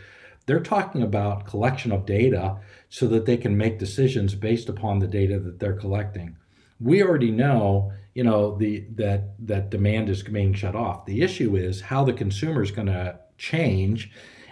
they're 0.49 0.59
talking 0.59 1.03
about 1.03 1.45
collection 1.45 1.91
of 1.91 2.07
data 2.07 2.57
so 2.89 3.05
that 3.05 3.27
they 3.27 3.37
can 3.37 3.55
make 3.55 3.77
decisions 3.77 4.33
based 4.33 4.67
upon 4.67 4.97
the 4.97 5.05
data 5.05 5.37
that 5.39 5.59
they're 5.59 5.75
collecting. 5.75 6.35
We 6.79 7.03
already 7.03 7.29
know, 7.29 7.91
you 8.15 8.23
know, 8.23 8.57
the 8.57 8.87
that 8.95 9.35
that 9.45 9.69
demand 9.69 10.09
is 10.09 10.23
being 10.23 10.55
shut 10.55 10.75
off. 10.75 11.05
The 11.05 11.21
issue 11.21 11.55
is 11.55 11.81
how 11.81 12.03
the 12.03 12.13
consumer 12.13 12.63
is 12.63 12.71
going 12.71 12.87
to 12.87 13.19
change 13.37 14.09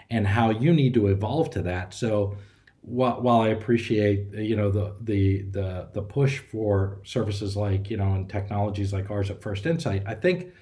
and 0.08 0.24
how 0.24 0.50
you 0.50 0.72
need 0.72 0.94
to 0.94 1.08
evolve 1.08 1.50
to 1.50 1.62
that. 1.62 1.92
So 1.92 2.36
while, 2.82 3.20
while 3.20 3.40
I 3.40 3.48
appreciate 3.48 4.32
you 4.34 4.54
know 4.54 4.70
the 4.70 4.94
the 5.00 5.42
the 5.50 5.88
the 5.94 6.02
push 6.02 6.38
for 6.38 7.00
services 7.02 7.56
like 7.56 7.90
you 7.90 7.96
know 7.96 8.12
and 8.12 8.30
technologies 8.30 8.92
like 8.92 9.10
ours 9.10 9.32
at 9.32 9.42
First 9.42 9.66
Insight, 9.66 10.04
I 10.06 10.14
think 10.14 10.52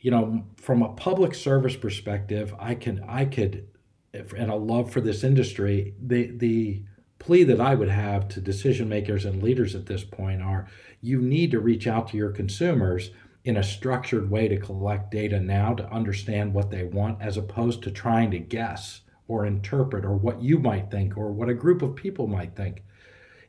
you 0.00 0.10
know 0.10 0.44
from 0.56 0.82
a 0.82 0.88
public 0.88 1.36
service 1.36 1.76
perspective, 1.76 2.52
I 2.58 2.74
can 2.74 3.04
I 3.06 3.26
could 3.26 3.68
and 4.14 4.50
a 4.50 4.56
love 4.56 4.90
for 4.90 5.00
this 5.00 5.24
industry, 5.24 5.94
the 6.00 6.30
the 6.36 6.82
plea 7.18 7.44
that 7.44 7.60
I 7.60 7.74
would 7.74 7.88
have 7.88 8.28
to 8.28 8.40
decision 8.40 8.88
makers 8.88 9.24
and 9.24 9.42
leaders 9.42 9.74
at 9.74 9.86
this 9.86 10.04
point 10.04 10.42
are 10.42 10.68
you 11.00 11.20
need 11.20 11.50
to 11.52 11.60
reach 11.60 11.86
out 11.86 12.08
to 12.08 12.16
your 12.16 12.30
consumers 12.30 13.10
in 13.44 13.56
a 13.56 13.62
structured 13.62 14.30
way 14.30 14.48
to 14.48 14.56
collect 14.56 15.10
data 15.10 15.38
now 15.40 15.74
to 15.74 15.90
understand 15.90 16.54
what 16.54 16.70
they 16.70 16.84
want 16.84 17.20
as 17.20 17.36
opposed 17.36 17.82
to 17.82 17.90
trying 17.90 18.30
to 18.30 18.38
guess 18.38 19.02
or 19.28 19.46
interpret 19.46 20.04
or 20.04 20.14
what 20.14 20.42
you 20.42 20.58
might 20.58 20.90
think 20.90 21.16
or 21.16 21.32
what 21.32 21.48
a 21.48 21.54
group 21.54 21.82
of 21.82 21.96
people 21.96 22.26
might 22.26 22.56
think. 22.56 22.82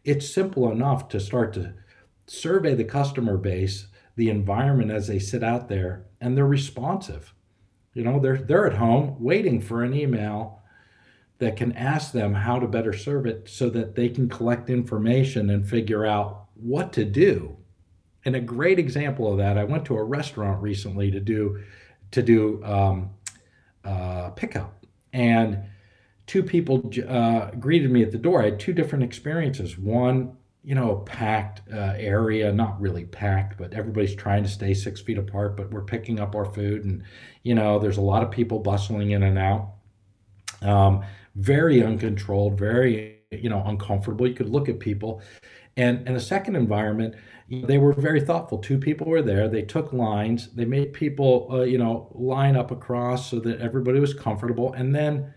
It's 0.04 0.34
simple 0.34 0.72
enough 0.72 1.08
to 1.10 1.20
start 1.20 1.54
to 1.54 1.74
survey 2.28 2.76
the 2.76 2.84
customer 2.84 3.38
base, 3.38 3.88
the 4.16 4.30
environment 4.30 4.92
as 4.92 5.08
they 5.08 5.20
sit 5.20 5.44
out 5.44 5.68
there, 5.68 6.06
and 6.22 6.38
they're 6.38 6.46
responsive. 6.46 7.34
You 7.96 8.04
know, 8.04 8.20
they're 8.20 8.38
they're 8.38 8.68
at 8.68 8.78
home 8.78 9.16
waiting 9.20 9.60
for 9.60 9.84
an 9.84 9.96
email 9.96 10.62
that 11.40 11.56
can 11.56 11.72
ask 11.72 12.12
them 12.12 12.34
how 12.34 12.60
to 12.60 12.68
better 12.68 12.94
serve 12.94 13.26
it 13.26 13.50
so 13.50 13.70
that 13.70 13.96
they 13.96 14.10
can 14.10 14.30
collect 14.30 14.70
information 14.70 15.50
and 15.50 15.68
figure 15.68 16.06
out 16.06 16.46
what 16.56 16.94
to 16.94 17.06
do. 17.06 17.58
And 18.26 18.36
a 18.36 18.42
great 18.42 18.80
example 18.80 19.32
of 19.32 19.38
that, 19.38 19.58
I 19.58 19.64
went 19.64 19.86
to 19.86 19.98
a 19.98 20.04
restaurant 20.04 20.62
recently 20.62 21.10
to 21.12 21.20
do 21.20 21.64
to 22.12 22.22
do 22.22 22.64
um, 22.64 23.10
uh, 23.84 24.30
pickup, 24.32 24.86
and 25.14 25.64
two 26.28 26.44
people 26.44 26.92
uh, 27.08 27.52
greeted 27.52 27.92
me 27.92 28.04
at 28.04 28.12
the 28.12 28.18
door. 28.18 28.42
I 28.42 28.46
had 28.46 28.60
two 28.60 28.74
different 28.74 29.06
experiences. 29.06 29.78
One, 29.78 30.36
you 30.66 30.74
know, 30.74 30.96
packed 31.06 31.62
uh, 31.72 31.94
area, 31.96 32.52
not 32.52 32.82
really 32.82 33.06
packed, 33.06 33.56
but 33.56 33.72
everybody's 33.74 34.16
trying 34.16 34.42
to 34.42 34.50
stay 34.50 34.74
six 34.74 35.00
feet 35.00 35.20
apart. 35.20 35.56
But 35.56 35.70
we're 35.70 35.84
picking 35.84 36.20
up 36.20 36.36
our 36.36 36.46
food, 36.46 36.86
and 36.86 37.04
you 37.44 37.54
know, 37.54 37.78
there's 37.78 37.98
a 37.98 38.02
lot 38.02 38.24
of 38.24 38.32
people 38.32 38.60
bustling 38.60 39.12
in 39.12 39.22
and 39.22 39.38
out. 39.38 39.74
Um, 40.64 41.04
very 41.36 41.84
uncontrolled, 41.84 42.58
very 42.58 43.20
you 43.32 43.48
know 43.48 43.64
uncomfortable. 43.68 44.28
You 44.28 44.34
could 44.34 44.50
look 44.50 44.68
at 44.68 44.80
people, 44.80 45.22
and 45.78 46.08
in 46.08 46.16
a 46.16 46.20
second 46.20 46.56
environment, 46.56 47.14
they 47.48 47.78
were 47.78 47.94
very 47.94 48.22
thoughtful. 48.22 48.58
Two 48.58 48.80
people 48.80 49.06
were 49.06 49.22
there. 49.22 49.48
They 49.48 49.62
took 49.62 49.94
lines. 49.94 50.52
They 50.56 50.66
made 50.66 50.94
people 50.94 51.48
uh, 51.52 51.62
you 51.62 51.78
know 51.78 52.10
line 52.16 52.56
up 52.56 52.72
across 52.72 53.30
so 53.30 53.40
that 53.42 53.62
everybody 53.62 54.00
was 54.00 54.16
comfortable. 54.16 54.74
And 54.74 54.96
then, 54.96 55.32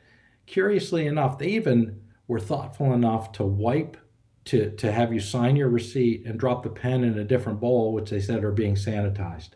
curiously 0.47 1.07
enough, 1.07 1.37
they 1.37 1.49
even 1.49 2.01
were 2.29 2.41
thoughtful 2.41 2.95
enough 2.95 3.33
to 3.33 3.45
wipe 3.45 3.99
to 4.49 4.71
to 4.77 4.91
have 4.91 5.13
you 5.13 5.21
sign 5.21 5.57
your 5.57 5.69
receipt 5.69 6.25
and 6.27 6.39
drop 6.39 6.63
the 6.63 6.71
pen 6.71 7.05
in 7.05 7.19
a 7.19 7.25
different 7.25 7.61
bowl, 7.61 7.93
which 7.93 8.11
they 8.11 8.21
said 8.21 8.45
are 8.45 8.53
being 8.53 8.75
sanitized. 8.75 9.51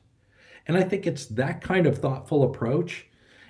And 0.67 0.77
I 0.77 0.83
think 0.83 1.07
it's 1.07 1.27
that 1.27 1.61
kind 1.61 1.87
of 1.87 1.99
thoughtful 1.99 2.45
approach 2.45 3.07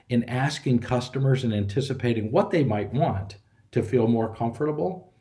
in 0.08 0.24
asking 0.28 0.78
customers 0.78 1.44
and 1.44 1.52
anticipating 1.52 2.30
what 2.30 2.50
they 2.50 2.64
might 2.64 2.92
want 2.92 3.36
to 3.72 3.82
feel 3.82 4.06
more 4.06 4.34
comfortable 4.34 5.12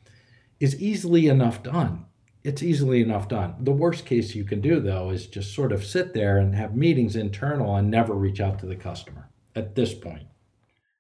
is 0.60 0.80
easily 0.82 1.28
enough 1.28 1.64
done. 1.64 2.06
It's 2.44 2.64
easily 2.64 3.02
enough 3.02 3.28
done. 3.28 3.56
The 3.60 3.72
worst 3.72 4.06
case 4.06 4.36
you 4.36 4.44
can 4.44 4.62
do, 4.62 4.80
though, 4.80 5.10
is 5.10 5.28
just 5.28 5.54
sort 5.54 5.72
of 5.72 5.86
sit 5.86 6.14
there 6.14 6.38
and 6.38 6.56
have 6.56 6.76
meetings 6.76 7.16
internal 7.16 7.76
and 7.76 7.90
never 7.90 8.14
reach 8.14 8.40
out 8.40 8.60
to 8.60 8.66
the 8.66 8.76
customer 8.76 9.30
at 9.56 9.76
this 9.76 9.94
point. 9.94 10.28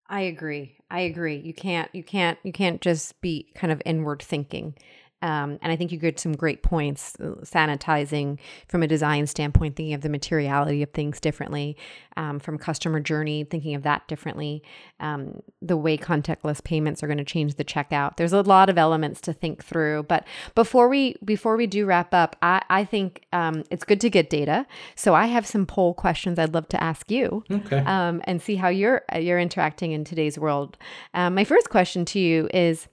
I 0.07 0.21
agree. 0.21 0.75
I 0.89 1.01
agree. 1.01 1.37
You 1.37 1.53
can't 1.53 1.89
you 1.95 2.03
can't 2.03 2.37
you 2.43 2.51
can't 2.51 2.81
just 2.81 3.19
be 3.21 3.47
kind 3.55 3.71
of 3.71 3.81
inward 3.85 4.21
thinking. 4.21 4.75
Um, 5.21 5.59
and 5.61 5.71
I 5.71 5.75
think 5.75 5.91
you 5.91 5.97
get 5.97 6.19
some 6.19 6.33
great 6.33 6.63
points 6.63 7.15
uh, 7.19 7.35
sanitizing 7.43 8.39
from 8.67 8.83
a 8.83 8.87
design 8.87 9.27
standpoint, 9.27 9.75
thinking 9.75 9.93
of 9.93 10.01
the 10.01 10.09
materiality 10.09 10.81
of 10.81 10.91
things 10.91 11.19
differently, 11.19 11.77
um, 12.17 12.39
from 12.39 12.57
customer 12.57 12.99
journey, 12.99 13.43
thinking 13.43 13.75
of 13.75 13.83
that 13.83 14.07
differently, 14.07 14.63
um, 14.99 15.41
the 15.61 15.77
way 15.77 15.97
contactless 15.97 16.63
payments 16.63 17.03
are 17.03 17.07
going 17.07 17.17
to 17.17 17.23
change 17.23 17.55
the 17.55 17.63
checkout. 17.63 18.17
There's 18.17 18.33
a 18.33 18.41
lot 18.41 18.69
of 18.69 18.77
elements 18.77 19.21
to 19.21 19.33
think 19.33 19.63
through. 19.63 20.03
But 20.03 20.25
before 20.55 20.89
we 20.89 21.15
before 21.23 21.55
we 21.55 21.67
do 21.67 21.85
wrap 21.85 22.13
up, 22.13 22.35
I, 22.41 22.61
I 22.69 22.85
think 22.85 23.25
um, 23.31 23.63
it's 23.69 23.83
good 23.83 24.01
to 24.01 24.09
get 24.09 24.29
data. 24.29 24.65
So 24.95 25.13
I 25.13 25.27
have 25.27 25.45
some 25.45 25.65
poll 25.65 25.93
questions 25.93 26.39
I'd 26.39 26.53
love 26.53 26.67
to 26.69 26.83
ask 26.83 27.09
you, 27.11 27.43
okay. 27.49 27.79
Um, 27.79 28.21
and 28.25 28.41
see 28.41 28.55
how 28.55 28.69
you're 28.69 29.03
you're 29.17 29.39
interacting 29.39 29.91
in 29.91 30.03
today's 30.03 30.37
world. 30.37 30.77
Um, 31.13 31.35
my 31.35 31.43
first 31.43 31.69
question 31.69 32.05
to 32.05 32.19
you 32.19 32.49
is 32.53 32.87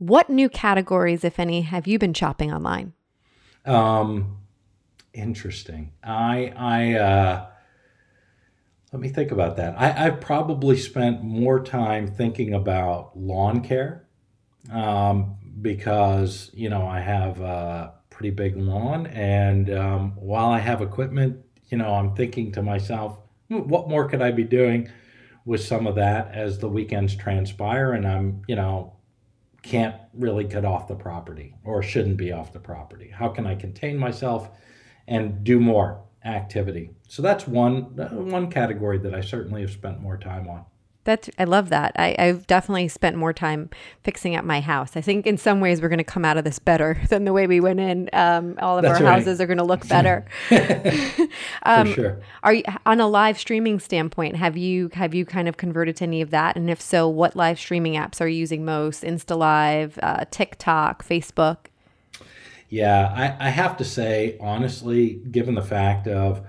what 0.00 0.30
new 0.30 0.48
categories, 0.48 1.24
if 1.24 1.38
any, 1.38 1.60
have 1.60 1.86
you 1.86 1.98
been 1.98 2.14
shopping 2.14 2.50
online? 2.50 2.94
Um, 3.66 4.38
interesting. 5.12 5.92
I 6.02 6.52
I 6.56 6.94
uh, 6.94 7.46
let 8.92 9.02
me 9.02 9.10
think 9.10 9.30
about 9.30 9.56
that. 9.58 9.78
I, 9.78 10.06
I've 10.06 10.20
probably 10.20 10.78
spent 10.78 11.22
more 11.22 11.62
time 11.62 12.06
thinking 12.06 12.54
about 12.54 13.16
lawn 13.16 13.60
care 13.60 14.06
um, 14.72 15.36
because 15.60 16.50
you 16.54 16.70
know 16.70 16.86
I 16.86 17.00
have 17.00 17.38
a 17.42 17.92
pretty 18.08 18.30
big 18.30 18.56
lawn, 18.56 19.06
and 19.08 19.70
um, 19.70 20.12
while 20.16 20.48
I 20.48 20.60
have 20.60 20.80
equipment, 20.80 21.44
you 21.68 21.76
know 21.76 21.92
I'm 21.92 22.16
thinking 22.16 22.52
to 22.52 22.62
myself, 22.62 23.18
hmm, 23.48 23.68
what 23.68 23.86
more 23.86 24.08
could 24.08 24.22
I 24.22 24.30
be 24.30 24.44
doing 24.44 24.90
with 25.44 25.62
some 25.62 25.86
of 25.86 25.94
that 25.96 26.34
as 26.34 26.58
the 26.58 26.70
weekends 26.70 27.14
transpire, 27.14 27.92
and 27.92 28.08
I'm 28.08 28.40
you 28.48 28.56
know 28.56 28.94
can't 29.62 29.96
really 30.14 30.44
get 30.44 30.64
off 30.64 30.88
the 30.88 30.94
property 30.94 31.54
or 31.64 31.82
shouldn't 31.82 32.16
be 32.16 32.32
off 32.32 32.52
the 32.52 32.60
property? 32.60 33.10
How 33.10 33.28
can 33.28 33.46
I 33.46 33.54
contain 33.54 33.96
myself 33.96 34.48
and 35.06 35.44
do 35.44 35.60
more 35.60 36.02
activity? 36.24 36.90
So 37.08 37.22
that's 37.22 37.46
one 37.46 37.98
uh, 37.98 38.08
one 38.14 38.50
category 38.50 38.98
that 38.98 39.14
I 39.14 39.20
certainly 39.20 39.60
have 39.62 39.70
spent 39.70 40.00
more 40.00 40.16
time 40.16 40.48
on. 40.48 40.64
That's 41.04 41.30
I 41.38 41.44
love 41.44 41.70
that. 41.70 41.92
I, 41.96 42.14
I've 42.18 42.46
definitely 42.46 42.88
spent 42.88 43.16
more 43.16 43.32
time 43.32 43.70
fixing 44.04 44.36
up 44.36 44.44
my 44.44 44.60
house. 44.60 44.96
I 44.96 45.00
think 45.00 45.26
in 45.26 45.38
some 45.38 45.60
ways 45.60 45.80
we're 45.80 45.88
going 45.88 45.98
to 45.98 46.04
come 46.04 46.26
out 46.26 46.36
of 46.36 46.44
this 46.44 46.58
better 46.58 47.00
than 47.08 47.24
the 47.24 47.32
way 47.32 47.46
we 47.46 47.58
went 47.58 47.80
in. 47.80 48.10
Um, 48.12 48.58
all 48.60 48.76
of 48.76 48.82
That's 48.82 49.00
our 49.00 49.06
right. 49.06 49.14
houses 49.14 49.40
are 49.40 49.46
going 49.46 49.58
to 49.58 49.64
look 49.64 49.88
better. 49.88 50.26
um, 51.62 51.88
For 51.88 51.94
sure. 51.94 52.20
Are 52.42 52.52
you 52.52 52.64
on 52.84 53.00
a 53.00 53.06
live 53.06 53.38
streaming 53.38 53.80
standpoint? 53.80 54.36
Have 54.36 54.58
you 54.58 54.90
have 54.92 55.14
you 55.14 55.24
kind 55.24 55.48
of 55.48 55.56
converted 55.56 55.96
to 55.96 56.04
any 56.04 56.20
of 56.20 56.30
that? 56.30 56.56
And 56.56 56.68
if 56.68 56.80
so, 56.80 57.08
what 57.08 57.34
live 57.34 57.58
streaming 57.58 57.94
apps 57.94 58.20
are 58.20 58.28
you 58.28 58.38
using 58.38 58.64
most? 58.64 59.02
Insta 59.02 59.36
Live, 59.38 59.98
uh, 60.02 60.26
TikTok, 60.30 61.04
Facebook. 61.06 61.66
Yeah, 62.68 63.36
I, 63.40 63.48
I 63.48 63.50
have 63.50 63.76
to 63.78 63.84
say 63.84 64.36
honestly, 64.40 65.20
given 65.30 65.54
the 65.54 65.62
fact 65.62 66.06
of 66.06 66.46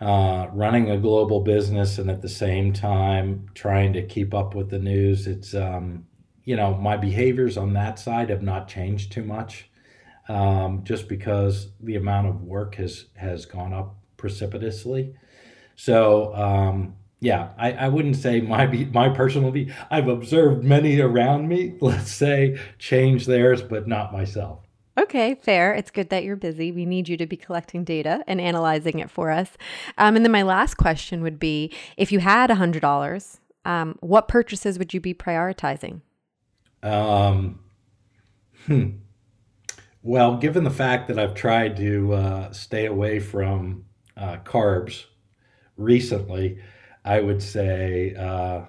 uh, 0.00 0.48
running 0.52 0.90
a 0.90 0.98
global 0.98 1.40
business 1.40 1.98
and 1.98 2.10
at 2.10 2.22
the 2.22 2.28
same 2.28 2.72
time 2.72 3.48
trying 3.54 3.92
to 3.92 4.02
keep 4.02 4.34
up 4.34 4.54
with 4.54 4.70
the 4.70 4.78
news. 4.78 5.26
It's, 5.26 5.54
um, 5.54 6.06
you 6.44 6.56
know, 6.56 6.74
my 6.74 6.96
behaviors 6.96 7.56
on 7.56 7.72
that 7.74 7.98
side 7.98 8.30
have 8.30 8.42
not 8.42 8.68
changed 8.68 9.12
too 9.12 9.24
much 9.24 9.70
um, 10.28 10.82
just 10.84 11.08
because 11.08 11.68
the 11.80 11.96
amount 11.96 12.26
of 12.28 12.42
work 12.42 12.74
has, 12.76 13.06
has 13.14 13.46
gone 13.46 13.72
up 13.72 13.96
precipitously. 14.16 15.14
So, 15.76 16.34
um, 16.34 16.96
yeah, 17.20 17.50
I, 17.56 17.72
I 17.72 17.88
wouldn't 17.88 18.16
say 18.16 18.40
my 18.40 18.66
be, 18.66 18.84
my 18.86 19.08
personal 19.08 19.50
be 19.50 19.72
I've 19.90 20.08
observed 20.08 20.64
many 20.64 21.00
around 21.00 21.48
me, 21.48 21.76
let's 21.80 22.12
say, 22.12 22.58
change 22.78 23.26
theirs, 23.26 23.62
but 23.62 23.88
not 23.88 24.12
myself. 24.12 24.63
Okay, 25.04 25.34
fair. 25.34 25.74
It's 25.74 25.90
good 25.90 26.08
that 26.08 26.24
you're 26.24 26.34
busy. 26.34 26.72
We 26.72 26.86
need 26.86 27.10
you 27.10 27.18
to 27.18 27.26
be 27.26 27.36
collecting 27.36 27.84
data 27.84 28.24
and 28.26 28.40
analyzing 28.40 29.00
it 29.00 29.10
for 29.10 29.30
us. 29.30 29.50
Um, 29.98 30.16
and 30.16 30.24
then 30.24 30.32
my 30.32 30.40
last 30.40 30.76
question 30.76 31.22
would 31.22 31.38
be 31.38 31.70
if 31.98 32.10
you 32.10 32.20
had 32.20 32.48
$100, 32.48 33.38
um, 33.66 33.98
what 34.00 34.28
purchases 34.28 34.78
would 34.78 34.94
you 34.94 35.02
be 35.02 35.12
prioritizing? 35.12 36.00
Um, 36.82 37.60
hmm. 38.66 38.88
Well, 40.02 40.38
given 40.38 40.64
the 40.64 40.70
fact 40.70 41.08
that 41.08 41.18
I've 41.18 41.34
tried 41.34 41.76
to 41.76 42.14
uh, 42.14 42.52
stay 42.52 42.86
away 42.86 43.20
from 43.20 43.84
uh, 44.16 44.38
carbs 44.38 45.04
recently, 45.76 46.60
I 47.04 47.20
would 47.20 47.42
say 47.42 48.14
uh, 48.14 48.62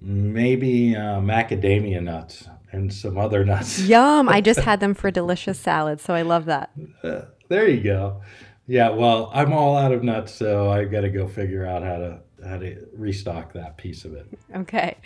maybe 0.00 0.94
uh, 0.94 1.20
macadamia 1.20 2.00
nuts 2.00 2.46
and 2.72 2.92
some 2.92 3.18
other 3.18 3.44
nuts. 3.44 3.80
Yum! 3.86 4.28
I 4.28 4.40
just 4.40 4.60
had 4.60 4.80
them 4.80 4.94
for 4.94 5.08
a 5.08 5.12
delicious 5.12 5.58
salad, 5.58 6.00
so 6.00 6.14
I 6.14 6.22
love 6.22 6.46
that. 6.46 6.70
Uh, 7.04 7.22
there 7.48 7.68
you 7.68 7.82
go. 7.82 8.22
Yeah, 8.66 8.90
well, 8.90 9.30
I'm 9.34 9.52
all 9.52 9.76
out 9.76 9.92
of 9.92 10.02
nuts, 10.02 10.34
so 10.34 10.70
I 10.70 10.84
got 10.84 11.02
to 11.02 11.10
go 11.10 11.28
figure 11.28 11.66
out 11.66 11.82
how 11.82 11.96
to 11.96 12.20
how 12.46 12.58
to 12.58 12.86
restock 12.96 13.52
that 13.52 13.76
piece 13.76 14.04
of 14.04 14.14
it. 14.14 14.26
Okay, 14.54 14.96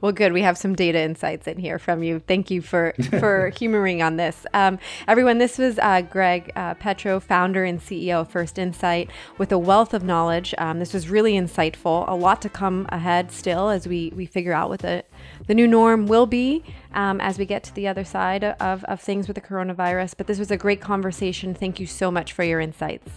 well, 0.00 0.12
good. 0.12 0.32
We 0.32 0.42
have 0.42 0.58
some 0.58 0.74
data 0.74 0.98
insights 0.98 1.46
in 1.46 1.58
here 1.58 1.78
from 1.78 2.02
you. 2.02 2.20
Thank 2.20 2.50
you 2.50 2.62
for 2.62 2.94
for 3.10 3.50
humoring 3.50 4.02
on 4.02 4.16
this, 4.16 4.46
um, 4.54 4.78
everyone. 5.08 5.38
This 5.38 5.58
was 5.58 5.78
uh, 5.78 6.02
Greg 6.02 6.52
uh, 6.56 6.74
Petro, 6.74 7.20
founder 7.20 7.64
and 7.64 7.80
CEO 7.80 8.20
of 8.20 8.30
First 8.30 8.58
Insight, 8.58 9.10
with 9.38 9.52
a 9.52 9.58
wealth 9.58 9.94
of 9.94 10.02
knowledge. 10.02 10.54
Um, 10.58 10.78
this 10.78 10.92
was 10.92 11.08
really 11.08 11.34
insightful. 11.34 12.08
A 12.08 12.14
lot 12.14 12.42
to 12.42 12.48
come 12.48 12.86
ahead 12.90 13.32
still 13.32 13.68
as 13.68 13.86
we 13.86 14.12
we 14.14 14.26
figure 14.26 14.52
out 14.52 14.68
what 14.68 14.80
the 14.80 15.04
the 15.46 15.54
new 15.54 15.66
norm 15.66 16.06
will 16.06 16.26
be 16.26 16.62
um, 16.94 17.20
as 17.20 17.38
we 17.38 17.44
get 17.44 17.62
to 17.64 17.74
the 17.74 17.88
other 17.88 18.04
side 18.04 18.44
of, 18.44 18.84
of 18.84 19.00
things 19.00 19.28
with 19.28 19.34
the 19.34 19.40
coronavirus. 19.40 20.14
But 20.16 20.26
this 20.26 20.38
was 20.38 20.50
a 20.50 20.56
great 20.56 20.80
conversation. 20.80 21.54
Thank 21.54 21.80
you 21.80 21.86
so 21.86 22.10
much 22.10 22.32
for 22.32 22.44
your 22.44 22.60
insights. 22.60 23.08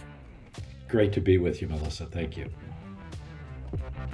Great 0.88 1.12
to 1.14 1.20
be 1.20 1.38
with 1.38 1.60
you, 1.60 1.68
Melissa. 1.68 2.06
Thank 2.06 2.36
you. 2.36 2.48